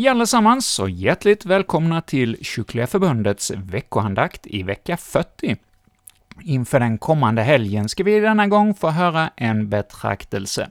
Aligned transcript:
Hej 0.00 0.08
allesammans 0.08 0.78
och 0.78 0.90
hjärtligt 0.90 1.44
välkomna 1.46 2.00
till 2.00 2.36
Kyrkliga 2.42 2.86
Förbundets 2.86 3.50
veckohandakt 3.50 4.46
i 4.46 4.62
vecka 4.62 4.96
40. 4.96 5.56
Inför 6.42 6.80
den 6.80 6.98
kommande 6.98 7.42
helgen 7.42 7.88
ska 7.88 8.04
vi 8.04 8.20
denna 8.20 8.46
gång 8.46 8.74
få 8.74 8.88
höra 8.88 9.30
en 9.36 9.68
betraktelse. 9.68 10.70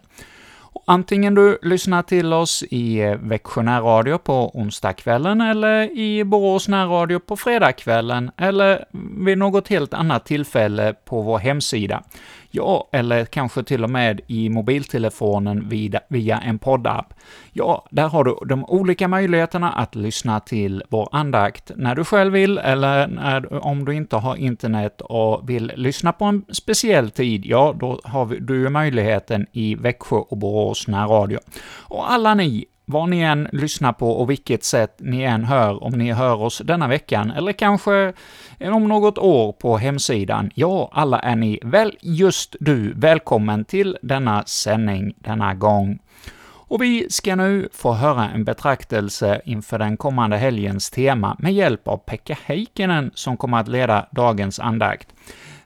Antingen 0.85 1.35
du 1.35 1.59
lyssnar 1.61 2.03
till 2.03 2.33
oss 2.33 2.63
i 2.63 3.15
Växjö 3.21 3.61
närradio 3.61 4.17
på 4.17 4.51
onsdagskvällen 4.53 5.41
eller 5.41 5.97
i 5.97 6.23
Borås 6.23 6.67
närradio 6.67 7.19
på 7.19 7.37
fredagskvällen 7.37 8.31
eller 8.37 8.85
vid 9.25 9.37
något 9.37 9.67
helt 9.67 9.93
annat 9.93 10.25
tillfälle 10.25 10.93
på 10.93 11.21
vår 11.21 11.37
hemsida, 11.37 12.03
Ja, 12.51 12.89
eller 12.91 13.25
kanske 13.25 13.63
till 13.63 13.83
och 13.83 13.89
med 13.89 14.21
i 14.27 14.49
mobiltelefonen 14.49 15.69
via 16.09 16.37
en 16.37 16.59
poddapp. 16.59 17.13
Ja, 17.51 17.87
där 17.91 18.07
har 18.07 18.23
du 18.23 18.35
de 18.45 18.65
olika 18.65 19.07
möjligheterna 19.07 19.71
att 19.71 19.95
lyssna 19.95 20.39
till 20.39 20.83
vår 20.89 21.09
andakt 21.11 21.71
när 21.75 21.95
du 21.95 22.03
själv 22.03 22.33
vill, 22.33 22.57
eller 22.57 23.07
när, 23.07 23.65
om 23.65 23.85
du 23.85 23.95
inte 23.95 24.15
har 24.15 24.35
internet 24.35 25.01
och 25.01 25.49
vill 25.49 25.71
lyssna 25.75 26.13
på 26.13 26.25
en 26.25 26.45
speciell 26.49 27.09
tid, 27.09 27.45
ja, 27.45 27.75
då 27.79 27.99
har 28.03 28.25
vi, 28.25 28.39
du 28.39 28.61
ju 28.61 28.69
möjligheten 28.69 29.45
i 29.51 29.75
Växjö 29.75 30.15
och 30.15 30.37
Borås 30.37 30.87
närradio. 30.87 31.39
Och 31.77 32.11
alla 32.11 32.33
ni 32.33 32.65
vad 32.91 33.09
ni 33.09 33.19
än 33.19 33.47
lyssnar 33.51 33.93
på 33.93 34.11
och 34.11 34.29
vilket 34.29 34.63
sätt 34.63 34.95
ni 34.99 35.23
än 35.23 35.43
hör, 35.43 35.83
om 35.83 35.93
ni 35.93 36.11
hör 36.11 36.41
oss 36.41 36.61
denna 36.65 36.87
veckan, 36.87 37.31
eller 37.31 37.51
kanske 37.51 38.13
om 38.59 38.87
något 38.87 39.17
år 39.17 39.51
på 39.51 39.77
hemsidan, 39.77 40.51
ja, 40.55 40.89
alla 40.93 41.19
är 41.19 41.35
ni 41.35 41.59
väl 41.63 41.97
just 42.01 42.55
du 42.59 42.93
välkommen 42.93 43.65
till 43.65 43.97
denna 44.01 44.43
sändning 44.45 45.13
denna 45.17 45.53
gång. 45.53 45.99
Och 46.41 46.81
vi 46.81 47.09
ska 47.09 47.35
nu 47.35 47.69
få 47.73 47.93
höra 47.93 48.29
en 48.29 48.43
betraktelse 48.43 49.41
inför 49.45 49.79
den 49.79 49.97
kommande 49.97 50.37
helgens 50.37 50.91
tema 50.91 51.35
med 51.39 51.53
hjälp 51.53 51.87
av 51.87 51.97
Pekka 51.97 52.37
Heikkinen 52.45 53.11
som 53.13 53.37
kommer 53.37 53.59
att 53.59 53.67
leda 53.67 54.07
dagens 54.11 54.59
andakt. 54.59 55.07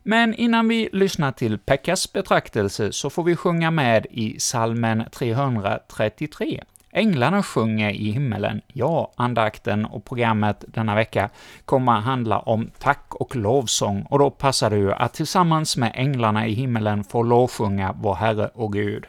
Men 0.03 0.33
innan 0.33 0.67
vi 0.67 0.89
lyssnar 0.93 1.31
till 1.31 1.58
Pekkas 1.58 2.13
betraktelse 2.13 2.91
så 2.91 3.09
får 3.09 3.23
vi 3.23 3.35
sjunga 3.35 3.71
med 3.71 4.05
i 4.09 4.39
salmen 4.39 5.03
333. 5.11 6.63
Änglarna 6.95 7.44
sjunger 7.44 7.89
i 7.89 8.11
himmelen. 8.11 8.61
Ja, 8.67 9.11
andakten 9.16 9.86
och 9.86 10.05
programmet 10.05 10.66
denna 10.67 10.95
vecka 10.95 11.30
kommer 11.66 11.97
att 11.97 12.03
handla 12.03 12.39
om 12.39 12.72
tack 12.80 13.16
och 13.16 13.36
lovsång, 13.36 14.05
och 14.09 14.19
då 14.19 14.30
passar 14.30 14.69
det 14.69 14.77
ju 14.77 14.94
att 14.94 15.14
tillsammans 15.14 15.77
med 15.77 15.91
änglarna 15.95 16.47
i 16.47 16.53
himmelen 16.53 17.03
få 17.03 17.23
lovsjunga 17.23 17.95
vår 18.02 18.16
Herre 18.16 18.49
och 18.54 18.73
Gud. 18.73 19.05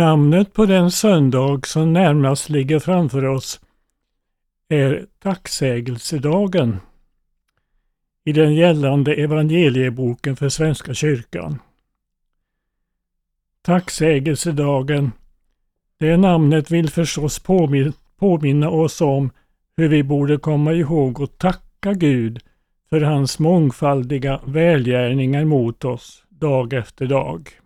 Namnet 0.00 0.52
på 0.52 0.66
den 0.66 0.90
söndag 0.90 1.66
som 1.66 1.92
närmast 1.92 2.48
ligger 2.48 2.78
framför 2.78 3.24
oss 3.24 3.60
är 4.68 5.06
tacksägelsedagen 5.22 6.76
i 8.24 8.32
den 8.32 8.54
gällande 8.54 9.14
evangelieboken 9.14 10.36
för 10.36 10.48
Svenska 10.48 10.94
kyrkan. 10.94 11.58
Tacksägelsedagen, 13.62 15.12
det 15.98 16.16
namnet 16.16 16.70
vill 16.70 16.90
förstås 16.90 17.42
påminna 18.18 18.70
oss 18.70 19.00
om 19.00 19.30
hur 19.76 19.88
vi 19.88 20.02
borde 20.02 20.38
komma 20.38 20.72
ihåg 20.72 21.20
och 21.20 21.38
tacka 21.38 21.92
Gud 21.92 22.40
för 22.90 23.00
hans 23.00 23.38
mångfaldiga 23.38 24.40
välgärningar 24.46 25.44
mot 25.44 25.84
oss 25.84 26.24
dag 26.28 26.72
efter 26.72 27.06
dag. 27.06 27.59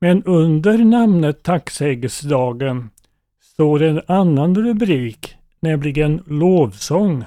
Men 0.00 0.22
under 0.24 0.78
namnet 0.78 1.42
tacksägelsedagen 1.42 2.90
står 3.40 3.82
en 3.82 4.00
annan 4.06 4.54
rubrik, 4.54 5.34
nämligen 5.60 6.22
lovsång. 6.26 7.24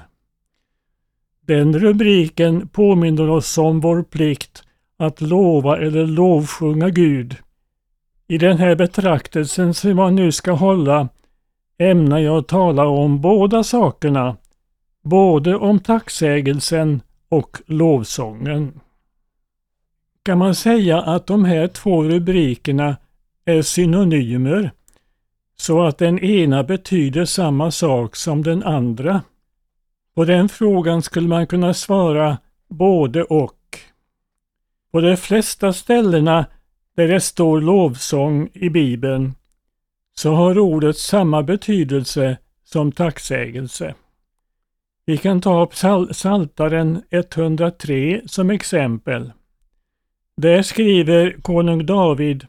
Den 1.40 1.78
rubriken 1.78 2.68
påminner 2.68 3.30
oss 3.30 3.58
om 3.58 3.80
vår 3.80 4.02
plikt 4.02 4.62
att 4.96 5.20
lova 5.20 5.78
eller 5.78 6.06
lovsjunga 6.06 6.88
Gud. 6.88 7.36
I 8.28 8.38
den 8.38 8.58
här 8.58 8.76
betraktelsen 8.76 9.74
som 9.74 9.98
jag 9.98 10.12
nu 10.12 10.32
ska 10.32 10.52
hålla 10.52 11.08
ämnar 11.78 12.18
jag 12.18 12.46
tala 12.46 12.86
om 12.86 13.20
båda 13.20 13.64
sakerna, 13.64 14.36
både 15.02 15.56
om 15.56 15.80
tacksägelsen 15.80 17.00
och 17.28 17.62
lovsången 17.66 18.80
kan 20.24 20.38
man 20.38 20.54
säga 20.54 21.00
att 21.00 21.26
de 21.26 21.44
här 21.44 21.68
två 21.68 22.04
rubrikerna 22.04 22.96
är 23.44 23.62
synonymer 23.62 24.70
så 25.56 25.82
att 25.82 25.98
den 25.98 26.18
ena 26.18 26.62
betyder 26.62 27.24
samma 27.24 27.70
sak 27.70 28.16
som 28.16 28.42
den 28.42 28.62
andra. 28.62 29.22
På 30.14 30.24
den 30.24 30.48
frågan 30.48 31.02
skulle 31.02 31.28
man 31.28 31.46
kunna 31.46 31.74
svara 31.74 32.38
både 32.68 33.22
och. 33.24 33.78
På 34.92 35.00
de 35.00 35.16
flesta 35.16 35.72
ställena 35.72 36.46
där 36.96 37.08
det 37.08 37.20
står 37.20 37.60
lovsång 37.60 38.48
i 38.52 38.70
Bibeln 38.70 39.34
så 40.16 40.34
har 40.34 40.58
ordet 40.58 40.98
samma 40.98 41.42
betydelse 41.42 42.36
som 42.64 42.92
tacksägelse. 42.92 43.94
Vi 45.06 45.16
kan 45.16 45.40
ta 45.40 45.66
Psaltaren 45.66 46.14
Saltaren 46.14 47.02
103 47.10 48.22
som 48.26 48.50
exempel. 48.50 49.32
Där 50.36 50.62
skriver 50.62 51.36
konung 51.42 51.86
David 51.86 52.46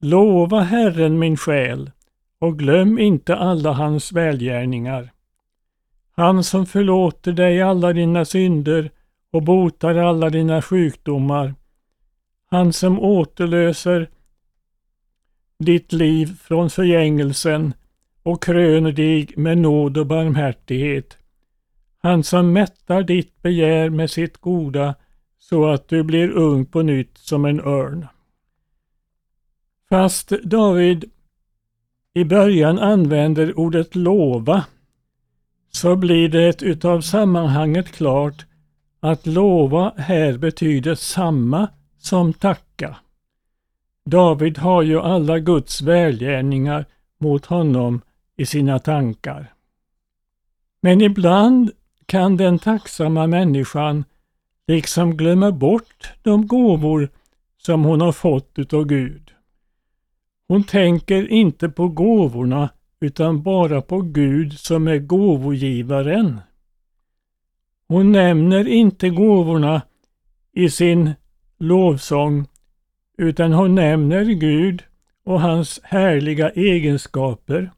Lova 0.00 0.60
Herren 0.60 1.18
min 1.18 1.36
själ 1.36 1.90
och 2.38 2.58
glöm 2.58 2.98
inte 2.98 3.36
alla 3.36 3.72
hans 3.72 4.12
välgärningar. 4.12 5.10
Han 6.16 6.44
som 6.44 6.66
förlåter 6.66 7.32
dig 7.32 7.62
alla 7.62 7.92
dina 7.92 8.24
synder 8.24 8.90
och 9.30 9.42
botar 9.42 9.94
alla 9.94 10.30
dina 10.30 10.62
sjukdomar. 10.62 11.54
Han 12.50 12.72
som 12.72 13.00
återlöser 13.00 14.10
ditt 15.58 15.92
liv 15.92 16.26
från 16.42 16.70
förgängelsen 16.70 17.74
och 18.22 18.42
kröner 18.42 18.92
dig 18.92 19.28
med 19.36 19.58
nåd 19.58 19.98
och 19.98 20.06
barmhärtighet. 20.06 21.18
Han 21.98 22.24
som 22.24 22.52
mättar 22.52 23.02
ditt 23.02 23.42
begär 23.42 23.90
med 23.90 24.10
sitt 24.10 24.36
goda 24.36 24.94
så 25.48 25.66
att 25.66 25.88
du 25.88 26.02
blir 26.02 26.30
ung 26.30 26.66
på 26.66 26.82
nytt 26.82 27.18
som 27.18 27.44
en 27.44 27.60
örn. 27.60 28.06
Fast 29.88 30.28
David 30.28 31.04
i 32.14 32.24
början 32.24 32.78
använder 32.78 33.58
ordet 33.58 33.94
lova 33.94 34.64
så 35.72 35.96
blir 35.96 36.28
det 36.28 36.62
utav 36.62 37.00
sammanhanget 37.00 37.92
klart 37.92 38.46
att 39.00 39.26
lova 39.26 39.92
här 39.96 40.38
betyder 40.38 40.94
samma 40.94 41.68
som 41.98 42.32
tacka. 42.32 42.96
David 44.04 44.58
har 44.58 44.82
ju 44.82 45.00
alla 45.00 45.38
Guds 45.38 45.82
välgärningar 45.82 46.84
mot 47.18 47.46
honom 47.46 48.00
i 48.36 48.46
sina 48.46 48.78
tankar. 48.78 49.52
Men 50.80 51.00
ibland 51.00 51.70
kan 52.06 52.36
den 52.36 52.58
tacksamma 52.58 53.26
människan 53.26 54.04
liksom 54.66 55.16
glömmer 55.16 55.50
bort 55.50 56.12
de 56.22 56.46
gåvor 56.46 57.08
som 57.58 57.84
hon 57.84 58.00
har 58.00 58.12
fått 58.12 58.58
utav 58.58 58.84
Gud. 58.84 59.30
Hon 60.48 60.64
tänker 60.64 61.30
inte 61.30 61.68
på 61.68 61.88
gåvorna 61.88 62.68
utan 63.00 63.42
bara 63.42 63.82
på 63.82 64.00
Gud 64.00 64.58
som 64.58 64.88
är 64.88 64.98
gåvogivaren. 64.98 66.40
Hon 67.88 68.12
nämner 68.12 68.68
inte 68.68 69.10
gåvorna 69.10 69.82
i 70.52 70.70
sin 70.70 71.14
lovsång 71.58 72.46
utan 73.18 73.52
hon 73.52 73.74
nämner 73.74 74.24
Gud 74.24 74.82
och 75.24 75.40
hans 75.40 75.80
härliga 75.82 76.50
egenskaper. 76.50 77.70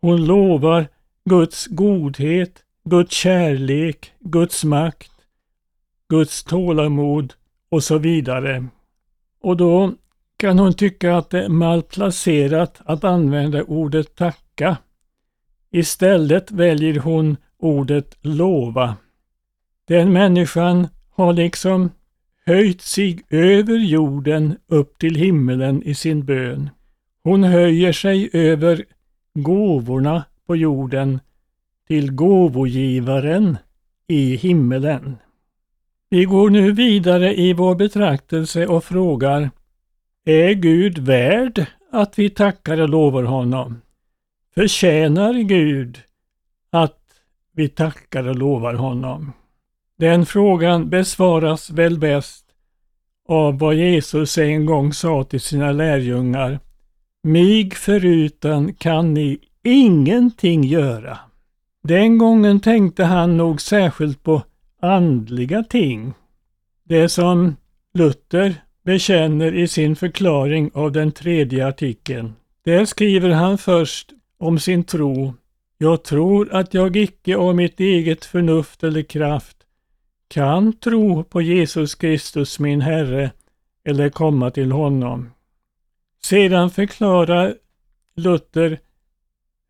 Hon 0.00 0.24
lovar 0.24 0.88
Guds 1.24 1.66
godhet, 1.66 2.64
Guds 2.84 3.14
kärlek, 3.14 4.12
Guds 4.20 4.64
makt, 4.64 5.09
Guds 6.10 6.44
tålamod 6.44 7.34
och 7.68 7.84
så 7.84 7.98
vidare. 7.98 8.66
Och 9.42 9.56
då 9.56 9.92
kan 10.36 10.58
hon 10.58 10.74
tycka 10.74 11.16
att 11.16 11.30
det 11.30 11.44
är 11.44 11.48
malplacerat 11.48 12.80
att 12.84 13.04
använda 13.04 13.62
ordet 13.62 14.14
tacka. 14.14 14.76
Istället 15.70 16.50
väljer 16.50 16.98
hon 16.98 17.36
ordet 17.58 18.16
lova. 18.20 18.96
Den 19.88 20.12
människan 20.12 20.88
har 21.10 21.32
liksom 21.32 21.90
höjt 22.46 22.80
sig 22.80 23.22
över 23.30 23.78
jorden 23.78 24.56
upp 24.66 24.98
till 24.98 25.14
himmelen 25.14 25.82
i 25.82 25.94
sin 25.94 26.24
bön. 26.24 26.70
Hon 27.22 27.44
höjer 27.44 27.92
sig 27.92 28.30
över 28.32 28.84
gåvorna 29.34 30.24
på 30.46 30.56
jorden 30.56 31.20
till 31.88 32.12
gåvogivaren 32.12 33.58
i 34.06 34.36
himmelen. 34.36 35.16
Vi 36.12 36.24
går 36.24 36.50
nu 36.50 36.72
vidare 36.72 37.34
i 37.34 37.52
vår 37.52 37.74
betraktelse 37.74 38.66
och 38.66 38.84
frågar 38.84 39.50
Är 40.24 40.52
Gud 40.52 40.98
värd 40.98 41.66
att 41.92 42.18
vi 42.18 42.30
tackar 42.30 42.80
och 42.80 42.88
lovar 42.88 43.22
honom? 43.22 43.80
Förtjänar 44.54 45.34
Gud 45.34 45.98
att 46.70 46.98
vi 47.52 47.68
tackar 47.68 48.28
och 48.28 48.36
lovar 48.36 48.74
honom? 48.74 49.32
Den 49.98 50.26
frågan 50.26 50.90
besvaras 50.90 51.70
väl 51.70 51.98
bäst 51.98 52.44
av 53.28 53.58
vad 53.58 53.74
Jesus 53.74 54.38
en 54.38 54.66
gång 54.66 54.92
sa 54.92 55.24
till 55.24 55.40
sina 55.40 55.72
lärjungar. 55.72 56.60
Mig 57.22 57.70
förutan 57.70 58.74
kan 58.74 59.14
ni 59.14 59.38
ingenting 59.64 60.64
göra. 60.64 61.18
Den 61.82 62.18
gången 62.18 62.60
tänkte 62.60 63.04
han 63.04 63.36
nog 63.36 63.60
särskilt 63.60 64.22
på 64.22 64.42
andliga 64.80 65.62
ting. 65.62 66.12
Det 66.84 67.08
som 67.08 67.56
Luther 67.94 68.54
bekänner 68.84 69.54
i 69.54 69.68
sin 69.68 69.96
förklaring 69.96 70.70
av 70.74 70.92
den 70.92 71.12
tredje 71.12 71.66
artikeln. 71.66 72.32
Där 72.64 72.84
skriver 72.84 73.30
han 73.30 73.58
först 73.58 74.12
om 74.38 74.58
sin 74.58 74.84
tro. 74.84 75.34
Jag 75.78 76.04
tror 76.04 76.54
att 76.54 76.74
jag 76.74 76.96
icke 76.96 77.36
av 77.36 77.54
mitt 77.56 77.80
eget 77.80 78.24
förnuft 78.24 78.82
eller 78.82 79.02
kraft 79.02 79.56
kan 80.28 80.72
tro 80.72 81.24
på 81.24 81.42
Jesus 81.42 81.94
Kristus 81.94 82.58
min 82.58 82.80
Herre 82.80 83.30
eller 83.84 84.08
komma 84.08 84.50
till 84.50 84.72
honom. 84.72 85.30
Sedan 86.22 86.70
förklarar 86.70 87.54
Luther 88.16 88.78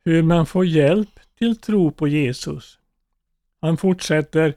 hur 0.05 0.23
man 0.23 0.47
får 0.47 0.67
hjälp 0.67 1.21
till 1.39 1.57
tro 1.57 1.91
på 1.91 2.09
Jesus. 2.09 2.79
Han 3.61 3.77
fortsätter 3.77 4.55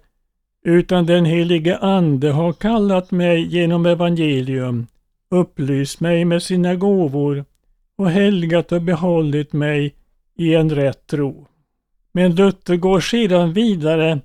utan 0.63 1.05
den 1.05 1.25
helige 1.25 1.77
Ande 1.77 2.32
har 2.32 2.53
kallat 2.53 3.12
mig 3.12 3.41
genom 3.41 3.86
evangelium, 3.86 4.88
upplyst 5.29 6.00
mig 6.00 6.25
med 6.25 6.43
sina 6.43 6.75
gåvor 6.75 7.46
och 7.96 8.10
helgat 8.10 8.72
och 8.72 8.82
behållit 8.82 9.53
mig 9.53 9.96
i 10.38 10.55
en 10.55 10.70
rätt 10.70 11.08
tro. 11.08 11.48
Men 12.12 12.36
Luther 12.36 12.75
går 12.75 13.00
sedan 13.00 13.53
vidare 13.53 14.20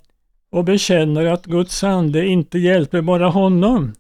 och 0.50 0.64
bekänner 0.64 1.26
att 1.26 1.47
Guds 1.47 1.85
ande 1.85 2.26
inte 2.26 2.59
hjälper 2.59 3.02
bara 3.02 3.28
honom, 3.28 3.92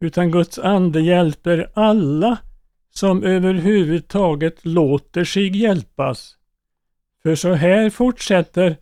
utan 0.00 0.30
Guds 0.30 0.58
ande 0.58 1.00
hjälper 1.00 1.70
alla 1.74 2.38
som 2.94 3.24
överhuvudtaget 3.24 4.64
låter 4.64 5.24
sig 5.24 5.56
hjälpas. 5.56 6.36
För 7.22 7.34
så 7.34 7.52
här 7.52 7.90
fortsätter 7.90 8.76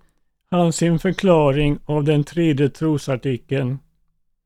han 0.51 0.73
sin 0.73 0.99
förklaring 0.99 1.79
av 1.85 2.05
den 2.05 2.25
tredje 2.25 2.69
trosartikeln. 2.69 3.79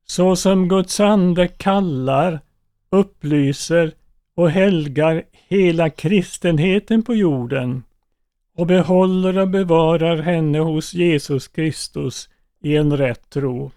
Så 0.07 0.37
som 0.37 0.69
Guds 0.69 1.01
ande 1.01 1.49
kallar, 1.49 2.41
upplyser 2.91 3.93
och 4.35 4.51
helgar 4.51 5.23
hela 5.49 5.91
kristenheten 5.91 7.03
på 7.03 7.15
jorden 7.15 7.83
och 8.57 8.67
behåller 8.67 9.39
och 9.39 9.49
bevarar 9.49 10.17
henne 10.17 10.59
hos 10.59 10.95
Jesus 10.95 11.49
Kristus 11.49 12.29
i 12.63 12.77
en 12.77 12.97
rätt 12.97 13.31
tro. 13.31 13.71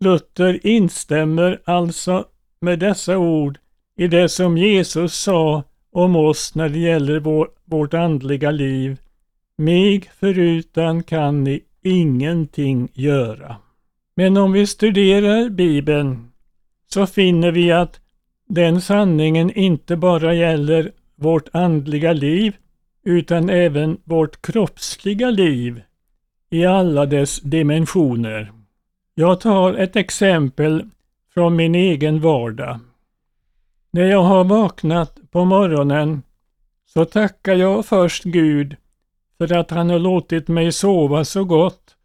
Luther 0.00 0.66
instämmer 0.66 1.60
alltså 1.64 2.24
med 2.60 2.78
dessa 2.78 3.18
ord 3.18 3.58
i 3.96 4.06
det 4.06 4.28
som 4.28 4.58
Jesus 4.58 5.14
sa 5.14 5.62
om 5.92 6.16
oss 6.16 6.54
när 6.54 6.68
det 6.68 6.78
gäller 6.78 7.20
vår, 7.20 7.48
vårt 7.64 7.94
andliga 7.94 8.50
liv. 8.50 8.98
Mig 9.60 10.02
förutan 10.20 11.02
kan 11.02 11.44
ni 11.44 11.60
ingenting 11.82 12.88
göra. 12.92 13.56
Men 14.14 14.36
om 14.36 14.52
vi 14.52 14.66
studerar 14.66 15.48
Bibeln 15.48 16.30
så 16.86 17.06
finner 17.06 17.52
vi 17.52 17.72
att 17.72 18.00
den 18.48 18.80
sanningen 18.80 19.50
inte 19.50 19.96
bara 19.96 20.34
gäller 20.34 20.92
vårt 21.16 21.48
andliga 21.52 22.12
liv 22.12 22.56
utan 23.04 23.50
även 23.50 23.98
vårt 24.04 24.42
kroppsliga 24.42 25.30
liv 25.30 25.82
i 26.50 26.64
alla 26.64 27.06
dess 27.06 27.40
dimensioner. 27.40 28.52
Jag 29.14 29.40
tar 29.40 29.74
ett 29.74 29.96
exempel 29.96 30.84
från 31.34 31.56
min 31.56 31.74
egen 31.74 32.20
vardag. 32.20 32.80
När 33.90 34.04
jag 34.04 34.22
har 34.22 34.44
vaknat 34.44 35.18
på 35.30 35.44
morgonen 35.44 36.22
så 36.86 37.04
tackar 37.04 37.54
jag 37.54 37.86
först 37.86 38.24
Gud 38.24 38.76
för 39.38 39.56
att 39.56 39.70
han 39.70 39.90
har 39.90 39.98
låtit 39.98 40.48
mig 40.48 40.72
sova 40.72 41.24
så 41.24 41.44
gott 41.44 41.96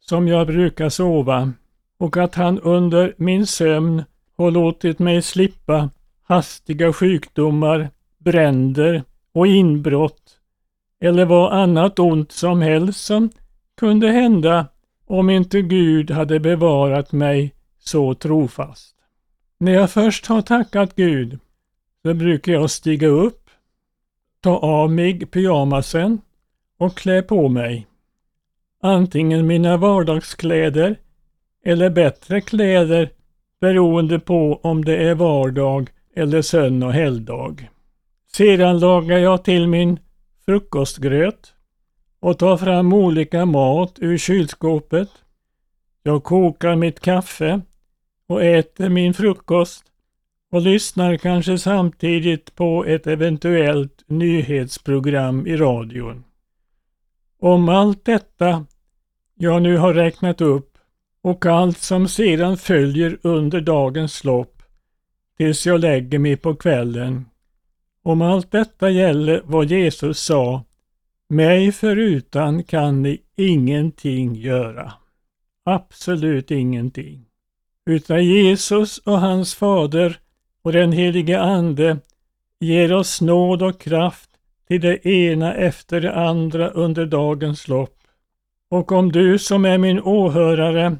som 0.00 0.28
jag 0.28 0.46
brukar 0.46 0.88
sova 0.88 1.52
och 1.98 2.16
att 2.16 2.34
han 2.34 2.60
under 2.60 3.14
min 3.16 3.46
sömn 3.46 4.04
har 4.36 4.50
låtit 4.50 4.98
mig 4.98 5.22
slippa 5.22 5.90
hastiga 6.22 6.92
sjukdomar, 6.92 7.90
bränder 8.18 9.02
och 9.32 9.46
inbrott 9.46 10.38
eller 11.00 11.24
vad 11.24 11.52
annat 11.52 11.98
ont 11.98 12.32
som 12.32 12.62
helst 12.62 13.04
som 13.04 13.30
kunde 13.76 14.08
hända 14.08 14.66
om 15.06 15.30
inte 15.30 15.62
Gud 15.62 16.10
hade 16.10 16.40
bevarat 16.40 17.12
mig 17.12 17.54
så 17.78 18.14
trofast. 18.14 18.96
När 19.58 19.72
jag 19.72 19.90
först 19.90 20.26
har 20.26 20.42
tackat 20.42 20.96
Gud 20.96 21.38
så 22.02 22.14
brukar 22.14 22.52
jag 22.52 22.70
stiga 22.70 23.06
upp, 23.06 23.50
ta 24.40 24.58
av 24.58 24.92
mig 24.92 25.26
pyjamasen 25.26 26.20
och 26.80 26.96
klä 26.96 27.22
på 27.22 27.48
mig. 27.48 27.86
Antingen 28.82 29.46
mina 29.46 29.76
vardagskläder 29.76 30.96
eller 31.64 31.90
bättre 31.90 32.40
kläder 32.40 33.10
beroende 33.60 34.18
på 34.18 34.60
om 34.62 34.84
det 34.84 34.96
är 34.96 35.14
vardag 35.14 35.90
eller 36.16 36.42
sön 36.42 36.82
och 36.82 36.92
helgdag. 36.92 37.70
Sedan 38.32 38.78
lagar 38.78 39.18
jag 39.18 39.44
till 39.44 39.66
min 39.66 39.98
frukostgröt 40.44 41.54
och 42.20 42.38
tar 42.38 42.56
fram 42.56 42.92
olika 42.92 43.46
mat 43.46 43.98
ur 43.98 44.18
kylskåpet. 44.18 45.08
Jag 46.02 46.24
kokar 46.24 46.76
mitt 46.76 47.00
kaffe 47.00 47.60
och 48.26 48.44
äter 48.44 48.88
min 48.88 49.14
frukost 49.14 49.84
och 50.52 50.60
lyssnar 50.60 51.16
kanske 51.16 51.58
samtidigt 51.58 52.54
på 52.54 52.84
ett 52.84 53.06
eventuellt 53.06 54.04
nyhetsprogram 54.06 55.46
i 55.46 55.56
radion. 55.56 56.24
Om 57.42 57.68
allt 57.68 58.04
detta 58.04 58.66
jag 59.34 59.62
nu 59.62 59.76
har 59.76 59.94
räknat 59.94 60.40
upp 60.40 60.78
och 61.22 61.46
allt 61.46 61.78
som 61.78 62.08
sedan 62.08 62.56
följer 62.56 63.18
under 63.22 63.60
dagens 63.60 64.24
lopp 64.24 64.62
tills 65.36 65.66
jag 65.66 65.80
lägger 65.80 66.18
mig 66.18 66.36
på 66.36 66.54
kvällen. 66.54 67.24
Om 68.02 68.22
allt 68.22 68.50
detta 68.50 68.90
gäller 68.90 69.42
vad 69.44 69.70
Jesus 69.70 70.20
sa, 70.20 70.64
mig 71.28 71.72
förutan 71.72 72.62
kan 72.62 73.02
ni 73.02 73.20
ingenting 73.36 74.34
göra. 74.34 74.92
Absolut 75.64 76.50
ingenting. 76.50 77.26
Utan 77.86 78.24
Jesus 78.24 78.98
och 78.98 79.20
hans 79.20 79.54
fader 79.54 80.18
och 80.62 80.72
den 80.72 80.92
helige 80.92 81.40
Ande 81.40 81.98
ger 82.58 82.92
oss 82.92 83.20
nåd 83.20 83.62
och 83.62 83.80
kraft 83.80 84.29
till 84.70 84.80
det 84.80 85.06
ena 85.06 85.54
efter 85.54 86.00
det 86.00 86.14
andra 86.14 86.68
under 86.68 87.06
dagens 87.06 87.68
lopp. 87.68 87.96
Och 88.70 88.92
om 88.92 89.12
du 89.12 89.38
som 89.38 89.64
är 89.64 89.78
min 89.78 90.00
åhörare 90.00 90.96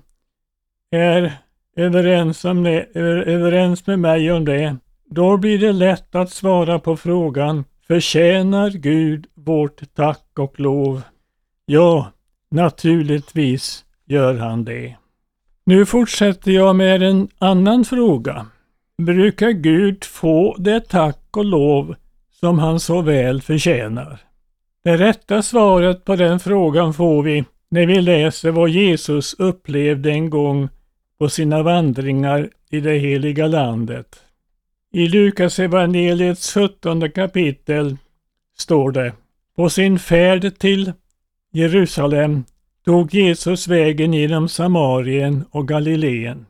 är 0.91 1.33
överens, 1.77 2.45
om 2.45 2.63
det, 2.63 2.87
överens 2.95 3.87
med 3.87 3.99
mig 3.99 4.33
om 4.33 4.45
det, 4.45 4.77
då 5.05 5.37
blir 5.37 5.59
det 5.59 5.73
lätt 5.73 6.15
att 6.15 6.31
svara 6.31 6.79
på 6.79 6.97
frågan 6.97 7.65
Förtjänar 7.87 8.71
Gud 8.71 9.27
vårt 9.35 9.95
tack 9.95 10.39
och 10.39 10.61
lov? 10.61 11.03
Ja, 11.67 12.13
naturligtvis 12.51 13.85
gör 14.05 14.35
han 14.35 14.65
det. 14.65 14.97
Nu 15.65 15.87
fortsätter 15.87 16.51
jag 16.51 16.77
med 16.77 17.03
en 17.03 17.29
annan 17.39 17.85
fråga. 17.85 18.47
Brukar 18.99 19.51
Gud 19.51 20.05
få 20.05 20.57
det 20.59 20.81
tack 20.81 21.37
och 21.37 21.45
lov 21.45 21.95
som 22.41 22.59
han 22.59 22.81
så 22.81 23.03
väl 23.03 23.43
förtjänar? 23.43 24.19
Det 24.85 24.97
rätta 24.97 25.43
svaret 25.43 26.05
på 26.05 26.17
den 26.17 26.41
frågan 26.41 26.95
får 26.95 27.23
vi 27.23 27.45
när 27.71 27.87
vi 27.87 28.01
läser 28.01 28.51
vad 28.51 28.71
Jesus 28.71 29.35
upplevde 29.35 30.11
en 30.11 30.31
gång 30.31 30.69
på 31.19 31.29
sina 31.29 31.63
vandringar 31.63 32.49
i 32.71 32.81
det 32.81 32.99
heliga 32.99 33.47
landet. 33.47 34.21
I 34.93 35.09
Lukas 35.09 35.59
evangeliets 35.59 36.55
17 36.55 37.11
kapitel 37.11 37.97
står 38.59 38.93
det 38.93 39.13
På 39.57 39.71
sin 39.71 39.99
färd 39.99 40.59
till 40.59 40.93
Jerusalem 41.53 42.45
tog 42.85 43.15
Jesus 43.15 43.69
vägen 43.69 44.15
genom 44.15 44.49
Samarien 44.49 45.45
och 45.51 45.69
Galileen. 45.69 46.47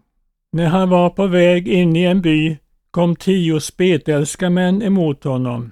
När 0.53 0.67
han 0.67 0.91
var 0.91 1.11
på 1.11 1.27
väg 1.27 1.69
in 1.69 1.97
i 1.97 2.05
en 2.05 2.23
by 2.23 2.57
kom 2.91 3.17
tio 3.17 3.61
spetälska 3.61 4.51
män 4.51 4.83
emot 4.83 5.25
honom. 5.25 5.71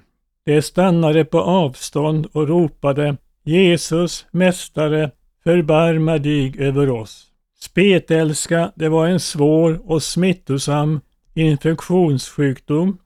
De 0.49 0.61
stannade 0.61 1.25
på 1.25 1.41
avstånd 1.41 2.27
och 2.31 2.47
ropade 2.47 3.17
Jesus, 3.43 4.25
Mästare, 4.31 5.11
förbarma 5.43 6.17
dig 6.17 6.53
över 6.59 6.89
oss. 6.89 7.27
Spetälska, 7.59 8.71
det 8.75 8.89
var 8.89 9.07
en 9.07 9.19
svår 9.19 9.91
och 9.91 10.03
smittosam 10.03 10.99
infektionssjukdom 11.33 12.97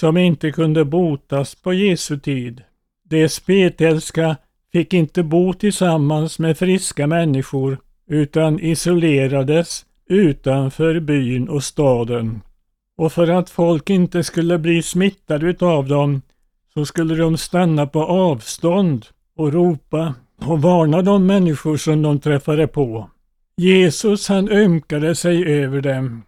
som 0.00 0.16
inte 0.16 0.50
kunde 0.50 0.84
botas 0.84 1.54
på 1.54 1.74
Jesu 1.74 2.18
tid. 2.18 2.62
De 3.04 3.28
spetälska 3.28 4.36
fick 4.72 4.94
inte 4.94 5.22
bo 5.22 5.52
tillsammans 5.52 6.38
med 6.38 6.58
friska 6.58 7.06
människor 7.06 7.78
utan 8.08 8.60
isolerades 8.60 9.86
utanför 10.08 11.00
byn 11.00 11.48
och 11.48 11.64
staden. 11.64 12.40
Och 12.96 13.12
för 13.12 13.28
att 13.28 13.50
folk 13.50 13.90
inte 13.90 14.24
skulle 14.24 14.58
bli 14.58 14.82
smittade 14.82 15.46
utav 15.46 15.88
dem 15.88 16.22
så 16.76 16.84
skulle 16.86 17.14
de 17.14 17.36
stanna 17.36 17.86
på 17.86 18.02
avstånd 18.02 19.06
och 19.36 19.52
ropa 19.52 20.14
och 20.46 20.62
varna 20.62 21.02
de 21.02 21.26
människor 21.26 21.76
som 21.76 22.02
de 22.02 22.20
träffade 22.20 22.66
på. 22.66 23.10
Jesus 23.56 24.28
han 24.28 24.48
ömkade 24.48 25.14
sig 25.14 25.44
över 25.44 25.80
dem 25.80 26.22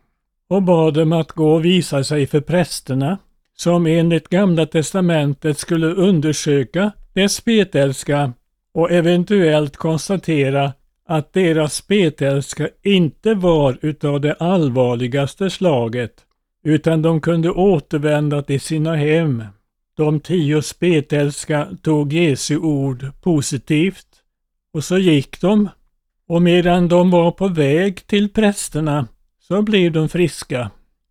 och 0.51 0.63
bad 0.63 0.95
dem 0.95 1.13
att 1.13 1.33
gå 1.33 1.55
och 1.55 1.65
visa 1.65 2.05
sig 2.05 2.27
för 2.27 2.41
prästerna 2.41 3.19
som 3.57 3.87
enligt 3.87 4.29
Gamla 4.29 4.67
testamentet 4.67 5.59
skulle 5.59 5.87
undersöka 5.87 6.93
dess 7.13 7.35
spetälska 7.35 8.33
och 8.75 8.91
eventuellt 8.91 9.77
konstatera 9.77 10.73
att 11.09 11.33
deras 11.33 11.75
spetälska 11.75 12.69
inte 12.83 13.35
var 13.35 13.79
utav 13.83 14.21
det 14.21 14.35
allvarligaste 14.35 15.51
slaget 15.51 16.13
utan 16.65 17.03
de 17.03 17.21
kunde 17.21 17.51
återvända 17.51 18.43
till 18.43 18.61
sina 18.61 18.97
hem. 18.97 19.45
De 19.99 20.21
tio 20.21 20.63
spetälska 20.63 21.69
tog 21.83 22.13
Jesu 22.13 22.59
ord 22.59 23.07
positivt 23.23 24.07
och 24.73 24.85
så 24.85 24.99
gick 24.99 25.41
de 25.41 25.69
och 26.29 26.43
medan 26.43 26.89
de 26.89 27.11
var 27.11 27.31
på 27.31 27.49
väg 27.49 28.07
till 28.07 28.29
prästerna 28.29 29.07
så 29.41 29.63
blev 29.63 29.93
de 29.93 30.09
friska. 30.09 30.71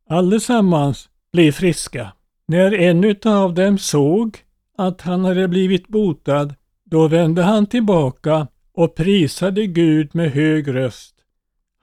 Allesammans 0.10 1.10
blev 1.34 1.52
friska. 1.52 2.14
När 2.48 2.74
en 2.74 3.16
av 3.26 3.54
dem 3.54 3.78
såg 3.78 4.38
att 4.78 5.02
han 5.02 5.26
hade 5.26 5.48
blivit 5.48 5.88
botad, 5.88 6.56
då 6.84 7.08
vände 7.08 7.44
han 7.44 7.66
tillbaka 7.66 8.48
och 8.74 8.96
prisade 8.96 9.66
Gud 9.66 10.16
med 10.16 10.32
hög 10.32 10.76
röst. 10.76 11.16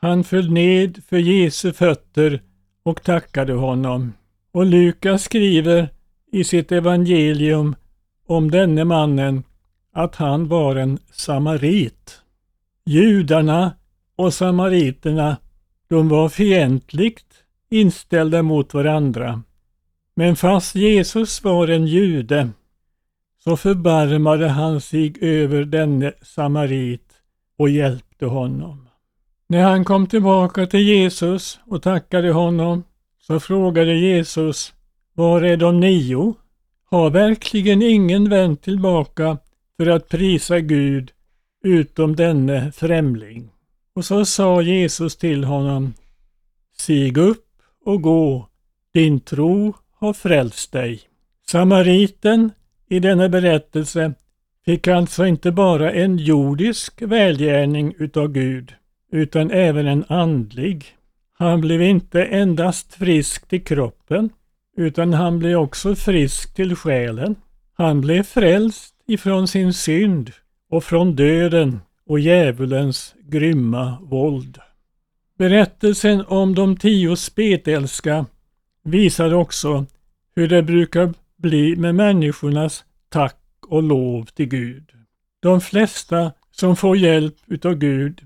Han 0.00 0.24
föll 0.24 0.50
ned 0.52 1.02
för 1.08 1.18
Jesu 1.18 1.72
fötter 1.72 2.42
och 2.82 3.02
tackade 3.02 3.52
honom. 3.52 4.12
Och 4.52 4.66
Lukas 4.66 5.24
skriver 5.24 5.93
i 6.34 6.44
sitt 6.44 6.72
evangelium 6.72 7.76
om 8.26 8.50
denne 8.50 8.84
mannen 8.84 9.44
att 9.92 10.16
han 10.16 10.48
var 10.48 10.76
en 10.76 10.98
samarit. 11.12 12.20
Judarna 12.86 13.74
och 14.16 14.34
samariterna, 14.34 15.36
de 15.88 16.08
var 16.08 16.28
fientligt 16.28 17.26
inställda 17.70 18.42
mot 18.42 18.74
varandra. 18.74 19.42
Men 20.16 20.36
fast 20.36 20.74
Jesus 20.74 21.44
var 21.44 21.68
en 21.68 21.86
jude 21.86 22.50
så 23.44 23.56
förbarmade 23.56 24.48
han 24.48 24.80
sig 24.80 25.14
över 25.20 25.64
denne 25.64 26.12
samarit 26.22 27.12
och 27.58 27.68
hjälpte 27.68 28.26
honom. 28.26 28.88
När 29.46 29.62
han 29.62 29.84
kom 29.84 30.06
tillbaka 30.06 30.66
till 30.66 30.80
Jesus 30.80 31.58
och 31.66 31.82
tackade 31.82 32.32
honom 32.32 32.84
så 33.20 33.40
frågade 33.40 33.94
Jesus 33.94 34.72
var 35.16 35.42
är 35.42 35.56
de 35.56 35.80
nio? 35.80 36.34
Har 36.84 37.10
verkligen 37.10 37.82
ingen 37.82 38.28
vänt 38.28 38.62
tillbaka 38.62 39.38
för 39.76 39.86
att 39.86 40.08
prisa 40.08 40.60
Gud 40.60 41.10
utom 41.64 42.16
denne 42.16 42.72
främling? 42.72 43.50
Och 43.94 44.04
så 44.04 44.24
sa 44.24 44.62
Jesus 44.62 45.16
till 45.16 45.44
honom 45.44 45.94
Sig 46.78 47.16
upp 47.16 47.46
och 47.84 48.02
gå, 48.02 48.48
din 48.92 49.20
tro 49.20 49.74
har 49.92 50.12
frälst 50.12 50.72
dig. 50.72 51.00
Samariten 51.46 52.50
i 52.88 53.00
denna 53.00 53.28
berättelse 53.28 54.12
fick 54.64 54.88
alltså 54.88 55.26
inte 55.26 55.52
bara 55.52 55.92
en 55.92 56.18
jordisk 56.18 57.02
välgärning 57.02 57.94
utav 57.98 58.28
Gud, 58.28 58.74
utan 59.12 59.50
även 59.50 59.86
en 59.86 60.04
andlig. 60.08 60.84
Han 61.38 61.60
blev 61.60 61.82
inte 61.82 62.24
endast 62.24 62.94
frisk 62.94 63.48
till 63.48 63.64
kroppen, 63.64 64.30
utan 64.76 65.12
han 65.12 65.38
blev 65.38 65.58
också 65.58 65.94
frisk 65.94 66.54
till 66.54 66.76
själen. 66.76 67.36
Han 67.74 68.00
blev 68.00 68.22
frälst 68.22 68.94
ifrån 69.06 69.48
sin 69.48 69.72
synd 69.72 70.32
och 70.70 70.84
från 70.84 71.16
döden 71.16 71.80
och 72.06 72.20
djävulens 72.20 73.14
grymma 73.22 73.98
våld. 74.02 74.58
Berättelsen 75.38 76.24
om 76.26 76.54
de 76.54 76.76
tio 76.76 77.16
spetälska 77.16 78.26
visar 78.82 79.34
också 79.34 79.86
hur 80.36 80.48
det 80.48 80.62
brukar 80.62 81.14
bli 81.36 81.76
med 81.76 81.94
människornas 81.94 82.84
tack 83.08 83.40
och 83.68 83.82
lov 83.82 84.24
till 84.24 84.46
Gud. 84.46 84.90
De 85.40 85.60
flesta 85.60 86.32
som 86.50 86.76
får 86.76 86.96
hjälp 86.96 87.36
utav 87.46 87.74
Gud, 87.74 88.20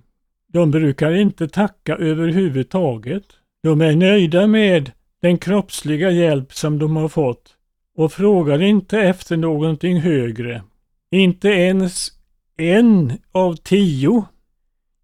de 0.53 0.71
brukar 0.71 1.13
inte 1.13 1.49
tacka 1.49 1.97
överhuvudtaget. 1.97 3.25
De 3.63 3.81
är 3.81 3.97
nöjda 3.97 4.47
med 4.47 4.93
den 5.21 5.39
kroppsliga 5.39 6.11
hjälp 6.11 6.53
som 6.53 6.79
de 6.79 6.97
har 6.97 7.09
fått 7.09 7.57
och 7.97 8.13
frågar 8.13 8.63
inte 8.63 8.99
efter 9.01 9.37
någonting 9.37 10.01
högre. 10.01 10.63
Inte 11.11 11.49
ens 11.49 12.09
en 12.57 13.13
av 13.33 13.57
tio. 13.57 14.25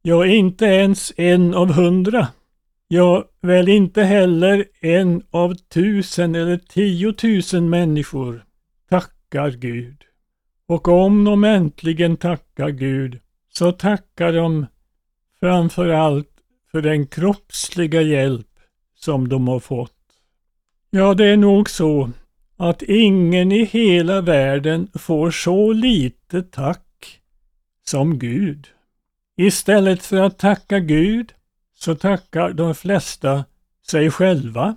Ja, 0.02 0.26
inte 0.26 0.64
ens 0.64 1.12
en 1.16 1.54
av 1.54 1.72
hundra. 1.72 2.28
Ja, 2.88 3.24
väl 3.40 3.68
inte 3.68 4.02
heller 4.02 4.64
en 4.80 5.22
av 5.30 5.54
tusen 5.54 6.34
eller 6.34 6.56
tiotusen 6.56 7.70
människor 7.70 8.44
tackar 8.90 9.50
Gud. 9.50 10.04
Och 10.66 10.88
om 10.88 11.24
de 11.24 11.44
äntligen 11.44 12.16
tackar 12.16 12.70
Gud 12.70 13.20
så 13.48 13.72
tackar 13.72 14.32
de 14.32 14.66
framför 15.40 15.88
allt 15.88 16.30
för 16.70 16.82
den 16.82 17.06
kroppsliga 17.06 18.02
hjälp 18.02 18.58
som 18.94 19.28
de 19.28 19.48
har 19.48 19.60
fått. 19.60 19.93
Ja, 20.96 21.14
det 21.14 21.26
är 21.26 21.36
nog 21.36 21.70
så 21.70 22.10
att 22.56 22.82
ingen 22.82 23.52
i 23.52 23.64
hela 23.64 24.20
världen 24.20 24.88
får 24.94 25.30
så 25.30 25.72
lite 25.72 26.42
tack 26.42 27.20
som 27.84 28.18
Gud. 28.18 28.66
Istället 29.36 30.02
för 30.02 30.16
att 30.16 30.38
tacka 30.38 30.78
Gud 30.78 31.32
så 31.74 31.94
tackar 31.94 32.52
de 32.52 32.74
flesta 32.74 33.44
sig 33.90 34.10
själva. 34.10 34.76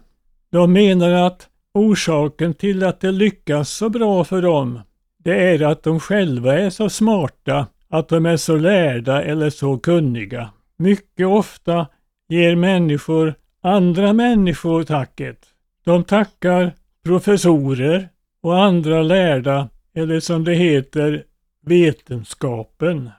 De 0.51 0.73
menar 0.73 1.11
att 1.11 1.47
orsaken 1.73 2.53
till 2.53 2.83
att 2.83 3.01
det 3.01 3.11
lyckas 3.11 3.69
så 3.69 3.89
bra 3.89 4.23
för 4.23 4.41
dem, 4.41 4.79
det 5.17 5.53
är 5.53 5.61
att 5.61 5.83
de 5.83 5.99
själva 5.99 6.59
är 6.59 6.69
så 6.69 6.89
smarta, 6.89 7.67
att 7.89 8.09
de 8.09 8.25
är 8.25 8.37
så 8.37 8.55
lärda 8.55 9.23
eller 9.23 9.49
så 9.49 9.77
kunniga. 9.77 10.49
Mycket 10.77 11.27
ofta 11.27 11.87
ger 12.29 12.55
människor 12.55 13.35
andra 13.61 14.13
människor 14.13 14.83
tacket. 14.83 15.53
De 15.87 16.03
tackar 16.03 16.73
professorer 17.03 18.09
och 18.41 18.63
andra 18.63 19.01
lärda, 19.01 19.69
eller 19.93 20.19
som 20.19 20.43
det 20.43 20.53
heter, 20.53 21.23
vetenskapen. 21.65 23.09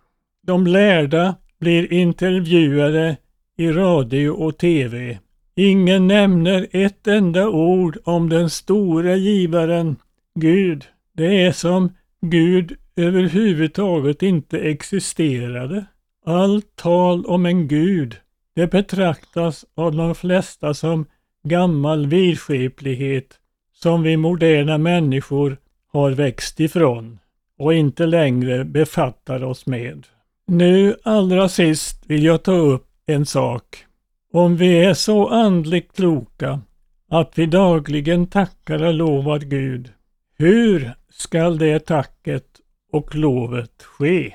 De 0.47 0.67
lärda 0.67 1.35
blir 1.61 1.93
intervjuade 1.93 3.17
i 3.57 3.69
radio 3.73 4.31
och 4.31 4.59
TV. 4.59 5.19
Ingen 5.55 6.07
nämner 6.07 6.67
ett 6.71 7.07
enda 7.07 7.49
ord 7.49 7.99
om 8.05 8.29
den 8.29 8.51
stora 8.51 9.17
givaren, 9.17 9.97
Gud. 10.35 10.85
Det 11.13 11.45
är 11.45 11.53
som 11.53 11.93
Gud 12.21 12.77
överhuvudtaget 12.97 14.23
inte 14.23 14.59
existerade. 14.59 15.85
Allt 16.27 16.77
tal 16.77 17.27
om 17.27 17.47
en 17.47 17.69
Gud, 17.69 18.17
det 18.55 18.67
betraktas 18.67 19.65
av 19.75 19.97
de 19.97 20.15
flesta 20.15 20.75
som 20.75 21.07
gammal 21.43 22.07
vidskeplighet 22.07 23.39
som 23.75 24.03
vi 24.03 24.17
moderna 24.17 24.79
människor 24.79 25.57
har 25.93 26.11
växt 26.11 26.61
ifrån 26.61 27.19
och 27.59 27.75
inte 27.75 28.07
längre 28.07 28.65
befattar 28.65 29.45
oss 29.45 29.67
med. 29.67 30.07
Nu 30.47 30.97
allra 31.03 31.49
sist 31.49 32.05
vill 32.07 32.25
jag 32.25 32.43
ta 32.43 32.53
upp 32.53 32.87
en 33.07 33.27
sak. 33.27 33.85
Om 34.33 34.57
vi 34.57 34.85
är 34.85 34.95
så 34.95 35.29
andligt 35.29 35.97
kloka 35.97 36.61
att 37.11 37.39
vi 37.39 37.47
dagligen 37.47 38.27
tackar 38.27 38.83
och 38.85 38.95
lovar 38.95 39.39
Gud, 39.39 39.93
hur 40.39 40.93
skall 41.11 41.59
det 41.59 41.79
tacket 41.79 42.47
och 42.93 43.15
lovet 43.15 43.83
ske? 43.83 44.35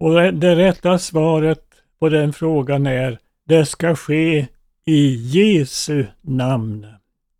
Och 0.00 0.14
det 0.32 0.56
rätta 0.56 0.98
svaret 0.98 1.64
på 1.98 2.08
den 2.08 2.32
frågan 2.32 2.86
är, 2.86 3.18
det 3.48 3.66
ska 3.66 3.96
ske 3.96 4.46
i 4.86 5.14
Jesu 5.14 6.04
namn. 6.22 6.86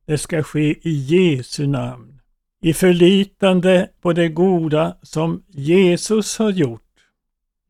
Det 0.06 0.18
ska 0.18 0.42
ske 0.42 0.88
i 0.88 0.90
Jesu 0.90 1.66
namn. 1.66 2.20
I 2.62 2.72
förlitande 2.72 3.88
på 4.02 4.12
det 4.12 4.28
goda 4.28 4.96
som 5.02 5.42
Jesus 5.48 6.38
har 6.38 6.50
gjort. 6.50 6.82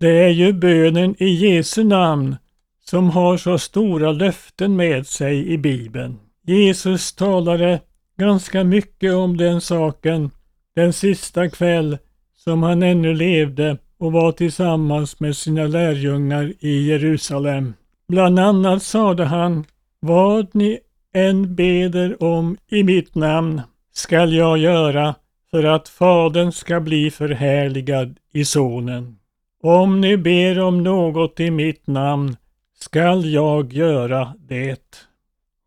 Det 0.01 0.25
är 0.25 0.29
ju 0.29 0.53
bönen 0.53 1.15
i 1.19 1.29
Jesu 1.29 1.85
namn 1.85 2.37
som 2.85 3.11
har 3.11 3.37
så 3.37 3.59
stora 3.59 4.12
löften 4.12 4.77
med 4.77 5.07
sig 5.07 5.49
i 5.49 5.59
Bibeln. 5.59 6.19
Jesus 6.47 7.12
talade 7.12 7.81
ganska 8.19 8.65
mycket 8.65 9.15
om 9.15 9.37
den 9.37 9.61
saken 9.61 10.31
den 10.75 10.93
sista 10.93 11.49
kväll 11.49 11.99
som 12.37 12.62
han 12.62 12.83
ännu 12.83 13.15
levde 13.15 13.79
och 13.99 14.12
var 14.12 14.33
tillsammans 14.33 15.21
med 15.21 15.37
sina 15.37 15.67
lärjungar 15.67 16.53
i 16.61 16.89
Jerusalem. 16.89 17.75
Bland 18.09 18.38
annat 18.38 18.83
sade 18.83 19.25
han, 19.25 19.64
vad 20.01 20.55
ni 20.55 20.79
än 21.14 21.55
beder 21.55 22.23
om 22.23 22.57
i 22.71 22.83
mitt 22.83 23.14
namn 23.14 23.62
skall 23.92 24.35
jag 24.35 24.59
göra 24.59 25.14
för 25.51 25.64
att 25.64 25.88
Fadern 25.88 26.53
ska 26.53 26.81
bli 26.81 27.11
förhärligad 27.11 28.19
i 28.33 28.45
Sonen. 28.45 29.19
Om 29.62 30.01
ni 30.01 30.16
ber 30.16 30.61
om 30.61 30.83
något 30.83 31.40
i 31.40 31.51
mitt 31.51 31.87
namn 31.87 32.37
skall 32.79 33.25
jag 33.25 33.73
göra 33.73 34.35
det. 34.38 35.09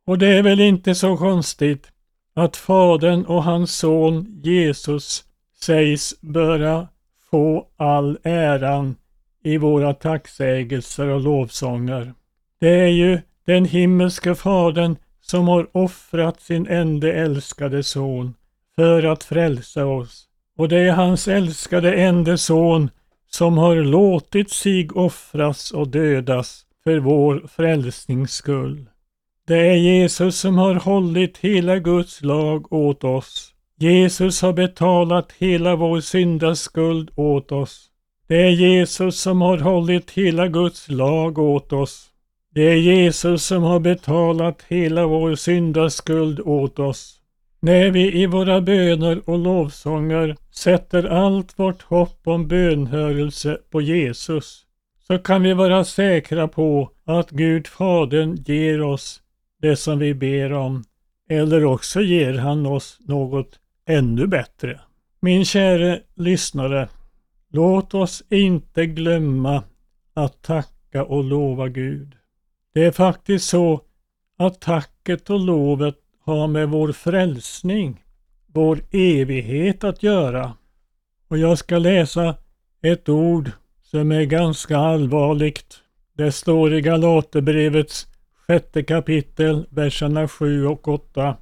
Och 0.06 0.18
det 0.18 0.28
är 0.28 0.44
väl 0.44 0.60
inte 0.60 0.96
så 0.96 1.18
konstigt 1.18 1.92
att 2.34 2.58
Fadern 2.58 3.26
och 3.26 3.44
hans 3.44 3.78
son 3.78 4.42
Jesus 4.44 5.24
sägs 5.62 6.22
böra 6.22 6.88
få 7.32 7.68
all 7.78 8.18
äran 8.24 8.96
i 9.44 9.58
våra 9.58 9.94
tacksägelser 9.94 11.08
och 11.08 11.22
lovsånger. 11.22 12.14
Det 12.60 12.80
är 12.80 12.88
ju 12.88 13.20
den 13.46 13.66
himmelske 13.66 14.36
Fadern 14.36 14.96
som 15.22 15.48
har 15.48 15.78
offrat 15.78 16.42
sin 16.42 16.68
enda 16.68 17.14
älskade 17.14 17.84
son 17.84 18.34
för 18.76 19.04
att 19.04 19.24
frälsa 19.24 19.86
oss. 19.86 20.26
Och 20.58 20.70
det 20.70 20.78
är 20.78 20.92
hans 20.92 21.28
älskade 21.28 21.94
enda 21.94 22.38
son 22.38 22.90
som 23.32 23.58
har 23.58 23.76
låtit 23.76 24.52
sig 24.52 24.90
offras 24.90 25.72
och 25.72 25.88
dödas 25.88 26.66
för 26.84 27.00
vår 27.00 27.48
frälsnings 27.48 28.32
skull. 28.32 28.90
Det 29.48 29.58
är 29.58 29.76
Jesus 29.76 30.40
som 30.40 30.58
har 30.58 30.76
hållit 30.76 31.38
hela 31.38 31.80
Guds 31.80 32.22
lag 32.22 32.74
åt 32.74 33.04
oss. 33.04 33.54
Jesus 33.78 34.42
har 34.42 34.54
betalat 34.54 35.32
hela 35.38 35.76
vår 35.76 36.02
syndaskuld 36.02 37.12
åt 37.16 37.52
oss. 37.52 37.86
Det 38.28 38.42
är 38.42 38.50
Jesus 38.50 39.22
som 39.22 39.42
har 39.42 39.58
hållit 39.58 40.12
hela 40.12 40.48
Guds 40.48 40.90
lag 40.90 41.38
åt 41.38 41.74
oss. 41.74 42.10
Det 42.54 42.62
är 42.62 42.76
Jesus 42.76 43.46
som 43.46 43.64
har 43.64 43.80
betalat 43.80 44.66
hela 44.68 45.08
vår 45.08 45.36
syndaskuld 45.36 46.40
åt 46.40 46.80
oss. 46.80 47.16
När 47.60 47.92
vi 47.92 48.22
i 48.22 48.26
våra 48.26 48.62
böner 48.62 49.30
och 49.30 49.40
lovsånger 49.40 50.36
sätter 50.52 51.04
allt 51.04 51.60
vårt 51.60 51.82
hopp 51.82 52.28
om 52.28 52.48
bönhörelse 52.48 53.58
på 53.70 53.82
Jesus 53.82 54.66
så 55.08 55.18
kan 55.18 55.44
vi 55.44 55.54
vara 55.54 55.84
säkra 55.84 56.48
på 56.48 56.92
att 57.06 57.30
Gud 57.30 57.68
Fadern 57.68 58.44
ger 58.46 58.82
oss 58.82 59.22
det 59.62 59.76
som 59.76 60.00
vi 60.00 60.14
ber 60.14 60.54
om. 60.54 60.84
Eller 61.30 61.66
också 61.66 62.02
ger 62.02 62.34
han 62.34 62.66
oss 62.66 62.98
något 63.00 63.60
ännu 63.86 64.28
bättre. 64.28 64.80
Min 65.22 65.46
käre 65.46 66.02
lyssnare, 66.16 66.90
låt 67.52 67.94
oss 67.94 68.24
inte 68.30 68.86
glömma 68.86 69.64
att 70.14 70.42
tacka 70.42 71.04
och 71.04 71.24
lova 71.24 71.68
Gud. 71.68 72.19
Det 72.80 72.86
är 72.86 72.92
faktiskt 72.92 73.50
så 73.50 73.82
att 74.38 74.62
tacket 74.62 75.30
och 75.30 75.40
lovet 75.40 75.96
har 76.26 76.48
med 76.48 76.70
vår 76.70 76.92
frälsning, 76.92 78.04
vår 78.48 78.82
evighet 78.92 79.84
att 79.84 80.04
göra. 80.04 80.54
Och 81.28 81.38
jag 81.38 81.58
ska 81.58 81.78
läsa 81.78 82.36
ett 82.82 83.10
ord 83.10 83.52
som 83.84 84.12
är 84.12 84.24
ganska 84.24 84.78
allvarligt. 84.78 85.76
Det 86.14 86.32
står 86.32 86.74
i 86.74 86.82
Galaterbrevets 86.82 88.08
sjätte 88.48 88.84
kapitel, 88.84 89.68
verserna 89.70 90.28
7 90.28 90.68
och 90.68 90.88
8. 90.88 91.38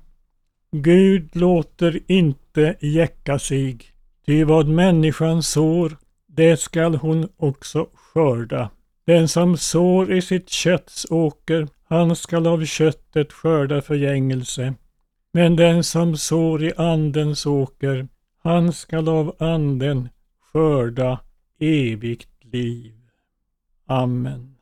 Gud 0.72 1.36
låter 1.36 2.00
inte 2.08 2.76
jäcka 2.80 3.40
sig, 3.40 3.78
ty 4.26 4.44
vad 4.44 4.68
människan 4.68 5.44
sår, 5.44 5.98
det 6.28 6.58
skall 6.58 6.96
hon 6.96 7.30
också 7.38 7.88
skörda. 7.94 8.70
Den 9.08 9.28
som 9.28 9.58
sår 9.58 10.14
i 10.14 10.22
sitt 10.22 10.50
kötts 10.50 11.06
åker, 11.10 11.68
han 11.84 12.16
skall 12.16 12.48
av 12.48 12.66
köttet 12.66 13.34
skörda 13.34 13.82
förgängelse. 13.82 14.74
Men 15.34 15.56
den 15.56 15.84
som 15.84 16.18
sår 16.18 16.64
i 16.64 16.74
andens 16.78 17.46
åker, 17.46 18.08
han 18.44 18.74
skall 18.74 19.10
av 19.10 19.36
anden 19.40 20.10
skörda 20.42 21.20
evigt 21.60 22.44
liv. 22.44 22.94
Amen. 23.86 24.57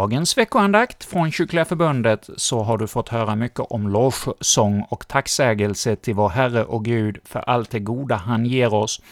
Dagens 0.00 0.38
veckoandakt 0.38 1.04
från 1.04 1.32
Kyrkliga 1.32 1.64
Förbundet 1.64 2.30
så 2.36 2.62
har 2.62 2.78
du 2.78 2.86
fått 2.86 3.08
höra 3.08 3.36
mycket 3.36 3.60
om 3.60 3.88
lovsång 3.88 4.86
och 4.88 5.08
tacksägelse 5.08 5.96
till 5.96 6.14
vår 6.14 6.28
Herre 6.28 6.64
och 6.64 6.84
Gud 6.84 7.18
för 7.24 7.40
allt 7.40 7.70
det 7.70 7.78
goda 7.78 8.16
han 8.16 8.46
ger 8.46 8.74
oss. 8.74 9.02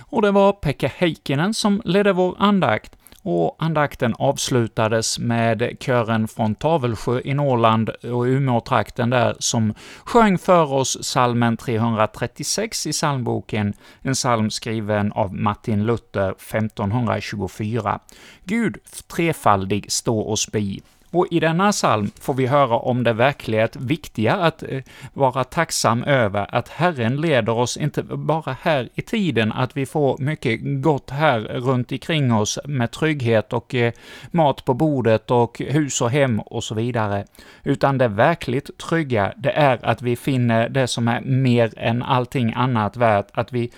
Och 0.00 0.22
det 0.22 0.30
var 0.30 0.52
Pekka 0.52 0.90
Heikkinen 0.96 1.54
som 1.54 1.82
ledde 1.84 2.12
vår 2.12 2.36
andakt, 2.38 2.95
och 3.28 3.56
andakten 3.58 4.14
avslutades 4.18 5.18
med 5.18 5.76
kören 5.80 6.28
från 6.28 6.54
Tavelsjö 6.54 7.20
i 7.24 7.34
Norrland 7.34 7.88
och 7.88 8.22
Umeåtrakten 8.22 9.10
där, 9.10 9.36
som 9.38 9.74
sjöng 10.04 10.38
för 10.38 10.72
oss 10.72 10.98
salmen 11.04 11.56
336 11.56 12.86
i 12.86 12.92
psalmboken, 12.92 13.74
en 14.02 14.14
psalm 14.14 14.50
skriven 14.50 15.12
av 15.12 15.34
Martin 15.34 15.86
Luther 15.86 16.30
1524. 16.30 18.00
Gud 18.44 18.76
trefaldig 19.06 19.92
stå 19.92 20.30
oss 20.30 20.52
bi. 20.52 20.82
Och 21.10 21.26
i 21.30 21.40
denna 21.40 21.72
psalm 21.72 22.10
får 22.20 22.34
vi 22.34 22.46
höra 22.46 22.76
om 22.76 23.04
det 23.04 23.12
verkligt 23.12 23.76
viktiga 23.76 24.34
att 24.34 24.62
eh, 24.62 24.82
vara 25.12 25.44
tacksam 25.44 26.04
över, 26.04 26.54
att 26.54 26.68
Herren 26.68 27.20
leder 27.20 27.52
oss 27.52 27.76
inte 27.76 28.02
bara 28.02 28.56
här 28.60 28.88
i 28.94 29.02
tiden, 29.02 29.52
att 29.52 29.76
vi 29.76 29.86
får 29.86 30.18
mycket 30.18 30.60
gott 30.62 31.10
här 31.10 31.40
runt 31.40 31.92
omkring 31.92 32.32
oss 32.32 32.58
med 32.64 32.90
trygghet 32.90 33.52
och 33.52 33.74
eh, 33.74 33.92
mat 34.30 34.64
på 34.64 34.74
bordet 34.74 35.30
och 35.30 35.58
hus 35.58 36.00
och 36.00 36.10
hem 36.10 36.40
och 36.40 36.64
så 36.64 36.74
vidare, 36.74 37.24
utan 37.64 37.98
det 37.98 38.08
verkligt 38.08 38.78
trygga, 38.78 39.32
det 39.36 39.50
är 39.50 39.78
att 39.82 40.02
vi 40.02 40.16
finner 40.16 40.68
det 40.68 40.86
som 40.86 41.08
är 41.08 41.20
mer 41.20 41.72
än 41.76 42.02
allting 42.02 42.52
annat 42.56 42.96
värt, 42.96 43.26
att 43.32 43.52
vi 43.52 43.70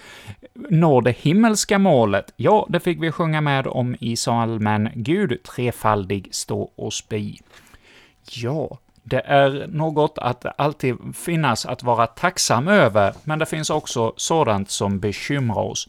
når 0.71 1.03
det 1.03 1.17
himmelska 1.17 1.79
målet. 1.79 2.33
Ja, 2.37 2.67
det 2.69 2.81
fick 2.81 3.03
vi 3.03 3.13
sjunga 3.13 3.41
med 3.41 3.67
om 3.67 3.97
i 4.01 4.17
salmen 4.17 4.89
Gud 4.95 5.43
trefaldig 5.43 6.29
stå 6.31 6.71
oss 6.77 7.09
bi. 7.19 7.41
Ja, 8.31 8.79
det 9.03 9.21
är 9.21 9.67
något 9.67 10.19
att 10.19 10.47
alltid 10.61 10.97
finnas 11.15 11.67
att 11.67 11.83
vara 11.83 12.07
tacksam 12.07 12.69
över, 12.69 13.15
men 13.25 13.39
det 13.39 13.47
finns 13.47 13.71
också 13.71 14.13
sådant 14.17 14.71
som 14.71 15.01
bekymrar 15.01 15.63
oss. 15.63 15.89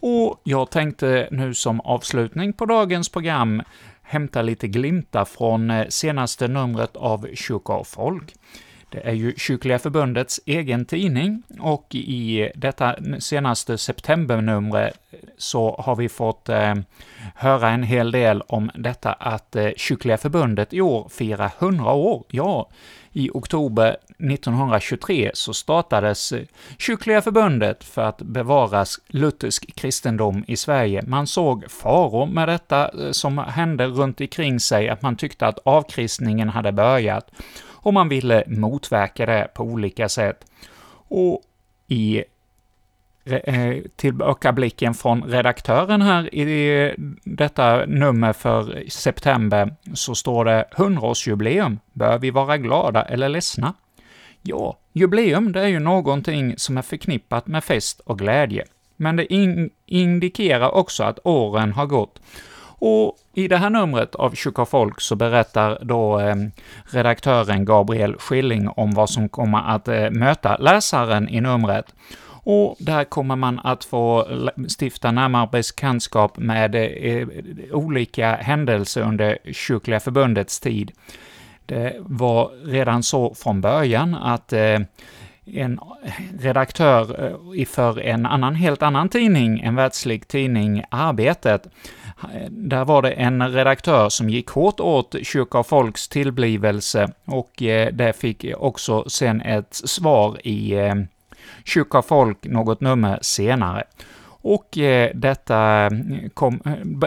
Och 0.00 0.40
jag 0.44 0.70
tänkte 0.70 1.28
nu 1.30 1.54
som 1.54 1.80
avslutning 1.80 2.52
på 2.52 2.66
dagens 2.66 3.08
program 3.08 3.62
hämta 4.02 4.42
lite 4.42 4.68
glimtar 4.68 5.24
från 5.24 5.70
eh, 5.70 5.86
senaste 5.88 6.48
numret 6.48 6.96
av 6.96 7.28
Kyrka 7.34 7.72
och 7.72 7.86
Folk. 7.86 8.34
Det 8.90 9.06
är 9.08 9.12
ju 9.12 9.34
Kyrkliga 9.36 9.78
Förbundets 9.78 10.40
egen 10.46 10.84
tidning, 10.84 11.42
och 11.60 11.94
i 11.94 12.50
detta 12.54 12.96
senaste 13.18 13.78
septembernumret 13.78 14.94
så 15.38 15.76
har 15.78 15.96
vi 15.96 16.08
fått 16.08 16.48
eh, 16.48 16.74
höra 17.34 17.70
en 17.70 17.82
hel 17.82 18.10
del 18.10 18.42
om 18.42 18.70
detta 18.74 19.12
att 19.12 19.56
eh, 19.56 19.70
Kyrkliga 19.76 20.18
Förbundet 20.18 20.74
i 20.74 20.80
år 20.80 21.08
firar 21.08 21.50
100 21.58 21.92
år. 21.92 22.24
Ja, 22.28 22.68
i 23.12 23.30
oktober 23.34 23.96
1923 24.18 25.30
så 25.34 25.54
startades 25.54 26.32
eh, 26.32 26.42
Kyrkliga 26.78 27.22
Förbundet 27.22 27.84
för 27.84 28.02
att 28.02 28.18
bevara 28.18 28.84
luthersk 29.08 29.74
kristendom 29.74 30.44
i 30.46 30.56
Sverige. 30.56 31.02
Man 31.06 31.26
såg 31.26 31.70
faror 31.70 32.26
med 32.26 32.48
detta 32.48 32.88
eh, 32.88 33.10
som 33.10 33.38
hände 33.38 33.86
runt 33.86 34.20
omkring 34.20 34.60
sig, 34.60 34.88
att 34.88 35.02
man 35.02 35.16
tyckte 35.16 35.46
att 35.46 35.58
avkristningen 35.64 36.48
hade 36.48 36.72
börjat 36.72 37.30
och 37.80 37.94
man 37.94 38.08
ville 38.08 38.44
motverka 38.46 39.26
det 39.26 39.48
på 39.54 39.62
olika 39.62 40.08
sätt. 40.08 40.44
Och 41.08 41.42
i 41.86 42.24
eh, 43.24 43.76
tillbakablicken 43.96 44.94
från 44.94 45.22
redaktören 45.22 46.02
här 46.02 46.34
i 46.34 46.94
detta 47.24 47.86
nummer 47.86 48.32
för 48.32 48.84
september 48.88 49.74
så 49.94 50.14
står 50.14 50.44
det 50.44 50.64
100-årsjubileum, 50.72 51.78
bör 51.92 52.18
vi 52.18 52.30
vara 52.30 52.58
glada 52.58 53.02
eller 53.02 53.28
ledsna? 53.28 53.74
Ja, 54.42 54.78
jubileum 54.92 55.52
det 55.52 55.60
är 55.60 55.66
ju 55.66 55.78
någonting 55.78 56.54
som 56.56 56.78
är 56.78 56.82
förknippat 56.82 57.46
med 57.46 57.64
fest 57.64 58.00
och 58.00 58.18
glädje, 58.18 58.64
men 58.96 59.16
det 59.16 59.32
in 59.34 59.70
indikerar 59.86 60.70
också 60.74 61.04
att 61.04 61.18
åren 61.24 61.72
har 61.72 61.86
gått 61.86 62.20
och 62.78 63.16
i 63.34 63.48
det 63.48 63.56
här 63.56 63.70
numret 63.70 64.14
av 64.14 64.34
Tjocka 64.34 64.64
folk 64.64 65.00
så 65.00 65.16
berättar 65.16 65.78
då 65.82 66.20
eh, 66.20 66.36
redaktören 66.84 67.64
Gabriel 67.64 68.16
Schilling 68.18 68.68
om 68.68 68.90
vad 68.94 69.10
som 69.10 69.28
kommer 69.28 69.74
att 69.74 69.88
eh, 69.88 70.10
möta 70.10 70.56
läsaren 70.56 71.28
i 71.28 71.40
numret. 71.40 71.94
Och 72.50 72.76
där 72.78 73.04
kommer 73.04 73.36
man 73.36 73.60
att 73.64 73.84
få 73.84 74.26
stifta 74.80 75.10
närmare 75.10 75.48
bekantskap 75.52 76.38
med 76.38 76.74
eh, 76.74 77.28
olika 77.72 78.34
händelser 78.34 79.02
under 79.02 79.38
Kyrkliga 79.52 80.00
Förbundets 80.00 80.60
tid. 80.60 80.92
Det 81.66 81.96
var 81.98 82.50
redan 82.64 83.02
så 83.02 83.34
från 83.34 83.60
början 83.60 84.14
att 84.14 84.52
eh, 84.52 84.78
en 85.54 85.80
redaktör 86.40 87.26
eh, 87.58 87.64
för 87.66 88.00
en 88.00 88.26
annan, 88.26 88.54
helt 88.54 88.82
annan 88.82 89.08
tidning, 89.08 89.60
en 89.60 89.74
världslig 89.74 90.28
tidning, 90.28 90.84
Arbetet, 90.90 91.68
där 92.50 92.84
var 92.84 93.02
det 93.02 93.10
en 93.10 93.52
redaktör 93.52 94.08
som 94.08 94.30
gick 94.30 94.48
hårt 94.48 94.80
åt 94.80 95.14
Kyrka 95.22 95.58
och 95.58 95.66
Folks 95.66 96.08
tillblivelse, 96.08 97.12
och 97.24 97.62
eh, 97.62 97.92
det 97.92 98.12
fick 98.12 98.44
också 98.56 99.04
sen 99.08 99.40
ett 99.40 99.74
svar 99.74 100.46
i 100.46 100.72
eh, 100.72 100.94
Kyrka 101.64 101.98
och 101.98 102.04
Folk 102.04 102.44
något 102.44 102.80
nummer 102.80 103.18
senare. 103.22 103.84
Och 104.40 104.78
detta 105.14 105.90
kom, 106.34 106.60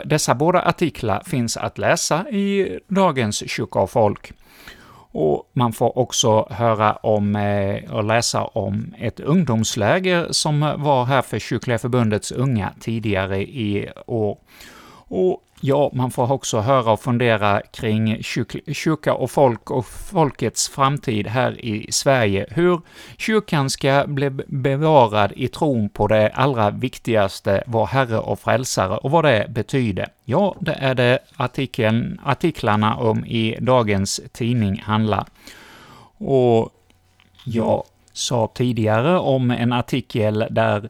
dessa 0.06 0.36
båda 0.36 0.62
artiklar 0.62 1.24
finns 1.26 1.58
att 1.58 1.78
läsa 1.78 2.30
i 2.30 2.80
dagens 2.88 3.50
Kyrka 3.50 3.80
och 3.80 3.92
Folk. 3.92 4.34
Och 5.12 5.50
man 5.54 5.74
får 5.74 5.98
också 5.98 6.48
höra 6.50 6.94
om 6.94 7.36
eh, 7.36 7.94
och 7.94 8.04
läsa 8.04 8.44
om 8.44 8.94
ett 8.98 9.20
ungdomsläger 9.20 10.28
som 10.32 10.60
var 10.60 11.06
här 11.06 11.22
för 11.22 11.40
Kyrkliga 11.40 11.80
Förbundets 11.80 12.32
unga 12.32 12.74
tidigare 12.80 13.42
i 13.42 13.90
år. 14.06 14.38
Och 15.08 15.44
ja, 15.62 15.92
man 15.94 16.12
får 16.12 16.32
också 16.32 16.60
höra 16.60 16.92
och 16.92 17.00
fundera 17.00 17.62
kring 17.62 18.24
kyrka 18.24 19.14
och 19.14 19.32
folk 19.32 19.72
och 19.72 19.86
folkets 19.86 20.70
framtid 20.70 21.28
här 21.28 21.66
i 21.66 21.92
Sverige, 21.92 22.46
hur 22.50 22.82
kyrkan 23.18 23.70
ska 23.70 24.04
bli 24.08 24.30
bevarad 24.48 25.34
i 25.36 25.48
tron 25.48 25.90
på 25.90 26.08
det 26.08 26.30
allra 26.30 26.70
viktigaste, 26.70 27.64
vår 27.68 27.86
Herre 27.86 28.20
och 28.20 28.40
Frälsare, 28.40 28.98
och 28.98 29.12
vad 29.12 29.26
det 29.26 29.46
betyder. 29.50 30.08
Ja, 30.26 30.56
det 30.60 30.74
är 30.74 30.96
det 30.96 31.20
artikeln, 31.36 32.22
artiklarna 32.24 32.96
om 32.96 33.26
i 33.26 33.58
dagens 33.62 34.22
tidning 34.32 34.82
handlar. 34.86 35.26
Och 36.18 36.70
jag 37.46 37.84
sa 38.14 38.52
tidigare 38.54 39.20
om 39.20 39.52
en 39.52 39.74
artikel 39.74 40.48
där 40.50 40.90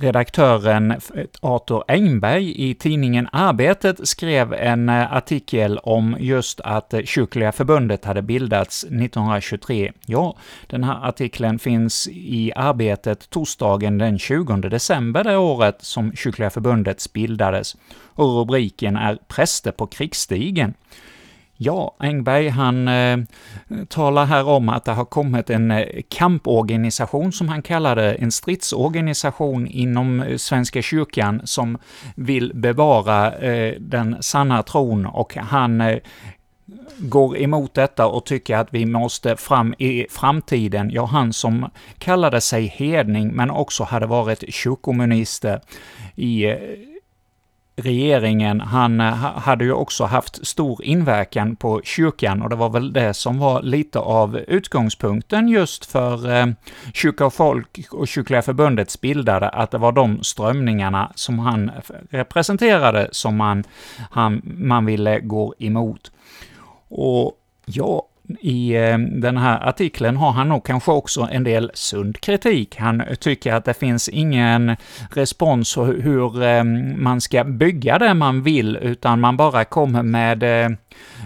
redaktören 0.00 1.00
Arthur 1.40 1.82
Engberg 1.88 2.70
i 2.70 2.74
tidningen 2.74 3.28
Arbetet 3.32 4.08
skrev 4.08 4.52
en 4.52 4.88
eh, 4.88 5.12
artikel 5.12 5.78
om 5.78 6.16
just 6.20 6.60
att 6.60 6.94
eh, 6.94 7.02
Kyrkliga 7.02 7.52
förbundet 7.52 8.04
hade 8.04 8.22
bildats 8.22 8.84
1923. 8.84 9.92
Ja, 10.06 10.36
den 10.66 10.84
här 10.84 11.08
artikeln 11.08 11.58
finns 11.58 12.08
i 12.08 12.52
Arbetet 12.56 13.30
torsdagen 13.30 13.98
den 13.98 14.18
20 14.18 14.56
december 14.56 15.24
det 15.24 15.36
året 15.36 15.76
som 15.82 16.12
Kyrkliga 16.12 16.50
förbundet 16.50 17.12
bildades, 17.12 17.76
och 18.14 18.38
rubriken 18.38 18.96
är 18.96 19.18
”Präster 19.28 19.72
på 19.72 19.86
krigsstigen”. 19.86 20.74
Ja, 21.58 21.96
Engberg 21.98 22.48
han 22.48 22.88
eh, 22.88 23.18
talar 23.88 24.24
här 24.24 24.48
om 24.48 24.68
att 24.68 24.84
det 24.84 24.92
har 24.92 25.04
kommit 25.04 25.50
en 25.50 25.70
eh, 25.70 26.02
kamporganisation, 26.08 27.32
som 27.32 27.48
han 27.48 27.62
kallar 27.62 27.96
det, 27.96 28.14
en 28.14 28.32
stridsorganisation 28.32 29.66
inom 29.66 30.20
eh, 30.20 30.36
Svenska 30.36 30.82
kyrkan 30.82 31.40
som 31.44 31.78
vill 32.14 32.52
bevara 32.54 33.32
eh, 33.32 33.74
den 33.80 34.16
sanna 34.20 34.62
tron, 34.62 35.06
och 35.06 35.36
han 35.36 35.80
eh, 35.80 35.98
går 36.98 37.38
emot 37.38 37.74
detta 37.74 38.06
och 38.06 38.26
tycker 38.26 38.56
att 38.56 38.68
vi 38.70 38.86
måste 38.86 39.36
fram 39.36 39.74
i 39.78 40.06
framtiden, 40.10 40.90
ja, 40.90 41.04
han 41.04 41.32
som 41.32 41.70
kallade 41.98 42.40
sig 42.40 42.66
hedning, 42.66 43.28
men 43.28 43.50
också 43.50 43.84
hade 43.84 44.06
varit 44.06 44.54
kyrkominister 44.54 45.60
i 46.14 46.44
eh, 46.44 46.56
regeringen, 47.76 48.60
han 48.60 49.00
eh, 49.00 49.14
hade 49.14 49.64
ju 49.64 49.72
också 49.72 50.04
haft 50.04 50.46
stor 50.46 50.84
inverkan 50.84 51.56
på 51.56 51.80
kyrkan, 51.84 52.42
och 52.42 52.50
det 52.50 52.56
var 52.56 52.68
väl 52.68 52.92
det 52.92 53.14
som 53.14 53.38
var 53.38 53.62
lite 53.62 53.98
av 53.98 54.36
utgångspunkten 54.36 55.48
just 55.48 55.86
för 55.86 56.30
eh, 56.30 56.46
Kyrka 56.94 57.26
och 57.26 57.34
folk 57.34 57.86
och 57.90 58.08
Kyrkliga 58.08 58.42
förbundets 58.42 59.00
bildade, 59.00 59.48
att 59.48 59.70
det 59.70 59.78
var 59.78 59.92
de 59.92 60.22
strömningarna 60.22 61.12
som 61.14 61.38
han 61.38 61.70
representerade 62.10 63.08
som 63.12 63.36
man, 63.36 63.64
han, 64.10 64.42
man 64.44 64.86
ville 64.86 65.20
gå 65.20 65.54
emot. 65.58 66.12
Och 66.88 67.32
ja, 67.64 68.06
i 68.40 68.74
eh, 68.74 68.98
den 68.98 69.36
här 69.36 69.68
artikeln 69.68 70.16
har 70.16 70.30
han 70.32 70.48
nog 70.48 70.64
kanske 70.64 70.90
också 70.90 71.28
en 71.32 71.44
del 71.44 71.70
sund 71.74 72.20
kritik. 72.20 72.76
Han 72.76 73.02
tycker 73.20 73.52
att 73.52 73.64
det 73.64 73.74
finns 73.74 74.08
ingen 74.08 74.76
respons 75.10 75.76
hur 75.76 76.42
ehm, 76.42 77.02
man 77.02 77.20
ska 77.20 77.44
bygga 77.44 77.98
det 77.98 78.14
man 78.14 78.42
vill, 78.42 78.76
utan 78.76 79.20
man 79.20 79.36
bara 79.36 79.64
kommer 79.64 80.02
med 80.02 80.42
eh, 80.42 80.76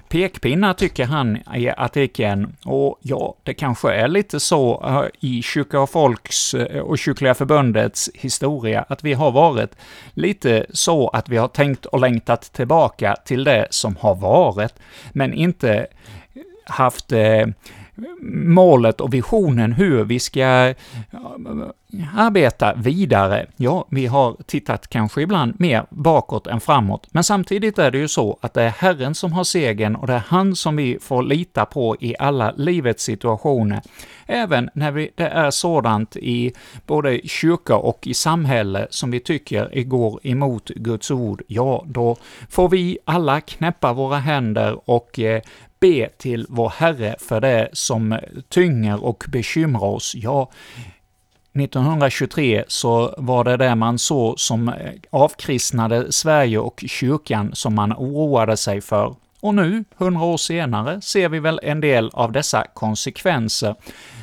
pekpinnar, 0.09 0.75
tycker 0.75 1.05
han 1.05 1.39
i 1.57 1.71
artikeln. 1.77 2.57
Och 2.65 2.99
ja, 3.03 3.35
det 3.43 3.55
kanske 3.55 3.93
är 3.93 4.09
lite 4.09 4.41
så 4.41 4.85
eh, 4.87 5.29
i 5.31 5.43
Kyrka 5.43 5.81
och 5.81 5.91
Folks 5.91 6.55
och 6.83 6.99
Kyrkliga 6.99 7.35
Förbundets 7.35 8.11
historia, 8.15 8.85
att 8.89 9.05
vi 9.05 9.13
har 9.13 9.31
varit 9.31 9.77
lite 10.15 10.67
så 10.71 11.09
att 11.09 11.29
vi 11.29 11.37
har 11.37 11.49
tänkt 11.49 11.87
och 11.87 12.01
längtat 12.01 12.53
tillbaka 12.53 13.17
till 13.25 13.45
det 13.45 13.67
som 13.71 13.97
har 14.01 14.15
varit, 14.15 14.75
men 15.13 15.33
inte 15.33 15.87
haft 16.70 17.12
eh, 17.12 17.46
målet 18.33 19.00
och 19.00 19.14
visionen 19.14 19.72
hur 19.72 20.04
vi 20.04 20.18
ska 20.18 20.74
arbeta 22.16 22.74
vidare. 22.74 23.46
Ja, 23.57 23.87
vi 23.90 24.07
har 24.07 24.37
tittat 24.46 24.88
kanske 24.88 25.22
ibland 25.22 25.61
mer 25.61 25.87
bakåt 25.90 26.46
än 26.46 26.61
framåt, 26.61 27.07
men 27.11 27.24
samtidigt 27.24 27.79
är 27.79 27.90
det 27.90 27.98
ju 27.98 28.09
så 28.09 28.38
att 28.40 28.55
det 28.55 28.62
är 28.62 28.68
Herren 28.68 29.14
som 29.14 29.33
har 29.33 29.44
segern 29.44 29.96
och 29.96 30.07
det 30.07 30.12
är 30.12 30.24
han 30.26 30.57
som 30.57 30.76
vi 30.76 30.98
får 31.00 31.22
lita 31.22 31.64
på 31.64 31.96
i 32.00 32.14
alla 32.18 32.53
livets 32.57 33.05
situationer. 33.05 33.81
Även 34.26 34.70
när 34.74 34.90
vi, 34.90 35.11
det 35.14 35.29
är 35.29 35.50
sådant 35.50 36.16
i 36.16 36.53
både 36.87 37.20
kyrka 37.24 37.76
och 37.76 38.07
i 38.07 38.14
samhälle 38.14 38.87
som 38.90 39.11
vi 39.11 39.20
tycker 39.20 39.83
går 39.83 40.20
emot 40.26 40.68
Guds 40.68 41.11
ord, 41.11 41.42
ja, 41.46 41.85
då 41.87 42.16
får 42.48 42.68
vi 42.68 42.98
alla 43.05 43.40
knäppa 43.40 43.92
våra 43.92 44.16
händer 44.16 44.90
och 44.90 45.18
eh, 45.18 45.42
be 45.81 46.09
till 46.18 46.46
vår 46.48 46.68
Herre 46.68 47.16
för 47.18 47.40
det 47.40 47.68
som 47.72 48.18
tynger 48.48 49.05
och 49.05 49.24
bekymrar 49.29 49.85
oss. 49.85 50.14
Ja, 50.14 50.50
1923 51.53 52.65
så 52.69 53.15
var 53.19 53.45
det 53.45 53.57
det 53.57 53.75
man 53.75 53.99
såg 53.99 54.41
som 54.41 54.69
eh, 54.69 54.75
avkristnade 55.11 56.13
Sverige 56.13 56.59
och 56.59 56.85
kyrkan 56.87 57.51
som 57.55 57.75
man 57.75 57.93
oroade 57.93 58.57
sig 58.57 58.81
för. 58.81 59.15
Och 59.41 59.55
nu, 59.55 59.85
hundra 59.97 60.25
år 60.25 60.37
senare, 60.37 61.01
ser 61.01 61.29
vi 61.29 61.41
väl 61.41 61.61
en 61.63 61.81
del 61.81 62.11
av 62.13 62.33
dessa 62.33 62.67
konsekvenser 62.75 63.75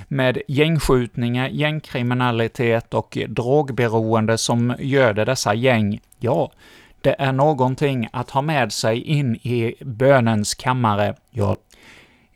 med 0.08 0.42
gängskjutningar, 0.48 1.48
gängkriminalitet 1.48 2.94
och 2.94 3.18
drogberoende 3.28 4.38
som 4.38 4.76
göder 4.80 5.26
dessa 5.26 5.54
gäng. 5.54 6.00
Ja, 6.20 6.52
det 7.02 7.16
är 7.20 7.32
någonting 7.32 8.10
att 8.12 8.30
ha 8.30 8.42
med 8.42 8.72
sig 8.72 9.02
in 9.02 9.36
i 9.36 9.76
bönens 9.82 10.56
kammare. 10.56 11.16
Jag 11.32 11.58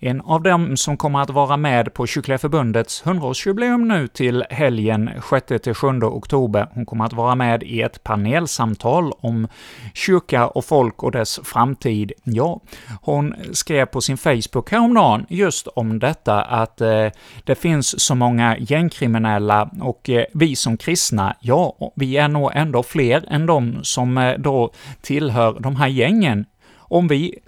en 0.04 0.22
av 0.22 0.42
dem 0.42 0.78
som 0.78 0.98
kommer 0.98 1.22
att 1.22 1.30
vara 1.30 1.58
med 1.58 1.94
på 1.94 2.08
Kyrkliga 2.08 2.38
Förbundets 2.38 3.04
100-årsjubileum 3.04 3.86
nu 3.86 4.08
till 4.08 4.46
helgen 4.50 5.10
6-7 5.22 6.04
oktober. 6.04 6.68
Hon 6.74 6.86
kommer 6.86 7.06
att 7.06 7.14
vara 7.14 7.36
med 7.36 7.64
i 7.64 7.82
ett 7.82 8.04
panelsamtal 8.04 9.12
om 9.20 9.48
kyrka 9.94 10.48
och 10.48 10.66
folk 10.66 11.04
och 11.04 11.12
dess 11.12 11.40
framtid. 11.44 12.12
Ja, 12.24 12.62
hon 13.02 13.36
skrev 13.52 13.86
på 13.86 14.02
sin 14.02 14.18
Facebook 14.18 14.72
häromdagen 14.72 15.26
just 15.30 15.68
om 15.68 16.00
detta 16.00 16.42
att 16.42 16.82
eh, 16.82 17.08
det 17.44 17.56
finns 17.56 18.02
så 18.02 18.16
många 18.16 18.58
gängkriminella 18.58 19.70
och 19.82 20.10
eh, 20.10 20.26
vi 20.34 20.56
som 20.56 20.78
kristna, 20.78 21.36
ja, 21.40 21.92
vi 21.96 22.18
är 22.18 22.28
nog 22.28 22.52
ändå 22.54 22.84
fler 22.84 23.26
än 23.30 23.46
de 23.46 23.80
som 23.84 24.18
eh, 24.18 24.34
då 24.38 24.74
tillhör 25.02 25.60
de 25.60 25.76
här 25.76 25.88
gängen. 25.88 26.46
Om 26.78 27.08
vi 27.08 27.40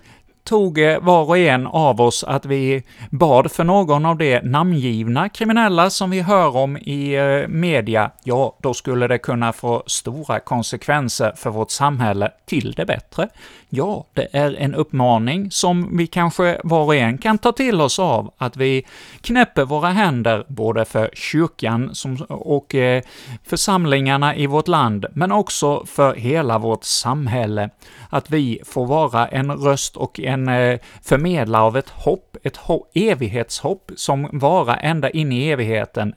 tog 0.44 0.78
eh, 0.78 1.00
var 1.00 1.24
och 1.24 1.38
en 1.38 1.68
av 1.68 2.02
oss 2.02 2.24
att 2.24 2.46
vi 2.46 2.84
bad 3.10 3.52
för 3.52 3.64
någon 3.64 4.06
av 4.06 4.18
de 4.18 4.40
namngivna 4.40 5.30
kriminella 5.30 5.90
som 5.90 6.10
vi 6.10 6.22
hör 6.22 6.56
om 6.56 6.78
i 6.78 7.16
eh, 7.16 7.48
media, 7.48 8.12
ja, 8.24 8.58
då 8.62 8.74
skulle 8.74 9.08
det 9.08 9.18
kunna 9.18 9.54
få 9.54 9.84
stora 9.88 10.40
konsekvenser 10.40 11.34
för 11.36 11.50
vårt 11.50 11.72
samhälle 11.72 12.32
till 12.46 12.72
det 12.72 12.86
bättre. 12.86 13.28
Ja, 13.76 14.06
det 14.14 14.28
är 14.32 14.56
en 14.56 14.76
uppmaning 14.76 15.52
som 15.52 15.98
vi 15.98 16.08
kanske 16.08 16.62
var 16.64 16.84
och 16.84 16.96
en 16.96 17.18
kan 17.18 17.38
ta 17.38 17.52
till 17.52 17.82
oss 17.82 18.00
av, 18.00 18.34
att 18.38 18.58
vi 18.58 18.86
knäpper 19.22 19.66
våra 19.66 19.90
händer 19.90 20.46
både 20.48 20.86
för 20.86 21.10
kyrkan 21.14 21.94
och 22.30 22.76
eh, 22.76 23.04
församlingarna 23.44 24.36
i 24.36 24.48
vårt 24.48 24.68
land, 24.68 25.06
men 25.14 25.32
också 25.32 25.86
för 25.86 26.16
hela 26.16 26.58
vårt 26.58 26.84
samhälle. 26.84 27.70
Att 28.10 28.30
vi 28.30 28.60
får 28.66 28.86
vara 28.86 29.28
en 29.28 29.52
röst 29.52 29.98
och 29.98 30.20
en 30.20 30.48
eh, 30.48 30.80
förmedlare 31.02 31.62
av 31.62 31.78
ett 31.78 31.90
hopp, 31.90 32.38
ett 32.44 32.60
evighetshopp 32.94 33.92
som 33.96 34.30
varar 34.32 34.80
ända 34.82 35.10
in 35.10 35.32
i 35.32 35.50
evigheten, 35.50 36.14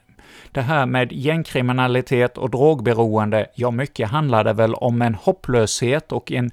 det 0.52 0.62
här 0.62 0.86
med 0.86 1.12
gängkriminalitet 1.12 2.38
och 2.38 2.50
drogberoende, 2.50 3.46
ja, 3.54 3.70
mycket 3.70 4.10
handlar 4.10 4.44
det 4.44 4.52
väl 4.52 4.74
om 4.74 5.02
en 5.02 5.14
hopplöshet 5.14 6.12
och 6.12 6.32
en 6.32 6.50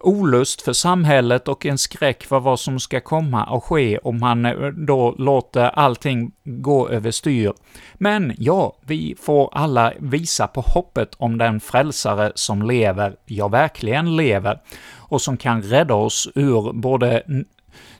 olust 0.00 0.62
för 0.62 0.72
samhället 0.72 1.48
och 1.48 1.66
en 1.66 1.78
skräck 1.78 2.24
för 2.24 2.40
vad 2.40 2.60
som 2.60 2.80
ska 2.80 3.00
komma 3.00 3.44
och 3.44 3.64
ske 3.64 3.98
om 3.98 4.20
man 4.20 4.46
eh, 4.46 4.66
då 4.66 5.14
låter 5.18 5.64
allting 5.64 6.32
gå 6.44 6.88
överstyr. 6.88 7.52
Men 7.94 8.34
ja, 8.38 8.76
vi 8.80 9.16
får 9.20 9.50
alla 9.52 9.92
visa 9.98 10.46
på 10.46 10.60
hoppet 10.60 11.14
om 11.16 11.38
den 11.38 11.60
frälsare 11.60 12.32
som 12.34 12.62
lever, 12.62 13.16
ja, 13.26 13.48
verkligen 13.48 14.16
lever, 14.16 14.60
och 14.96 15.22
som 15.22 15.36
kan 15.36 15.62
rädda 15.62 15.94
oss 15.94 16.28
ur 16.34 16.72
både 16.72 17.22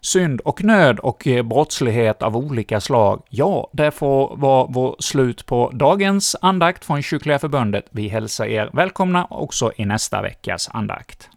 synd 0.00 0.40
och 0.40 0.64
nöd 0.64 0.98
och 0.98 1.26
eh, 1.26 1.42
brottslighet 1.42 2.22
av 2.22 2.36
olika 2.36 2.80
slag. 2.80 3.22
Ja, 3.28 3.70
det 3.72 3.90
får 3.90 4.36
vara 4.36 4.66
vår 4.70 4.96
slut 4.98 5.46
på 5.46 5.70
dagens 5.74 6.36
andakt 6.40 6.84
från 6.84 7.02
Kyrkliga 7.02 7.38
Förbundet. 7.38 7.86
Vi 7.90 8.08
hälsar 8.08 8.44
er 8.44 8.70
välkomna 8.72 9.26
också 9.30 9.72
i 9.76 9.84
nästa 9.84 10.22
veckas 10.22 10.68
andakt. 10.72 11.28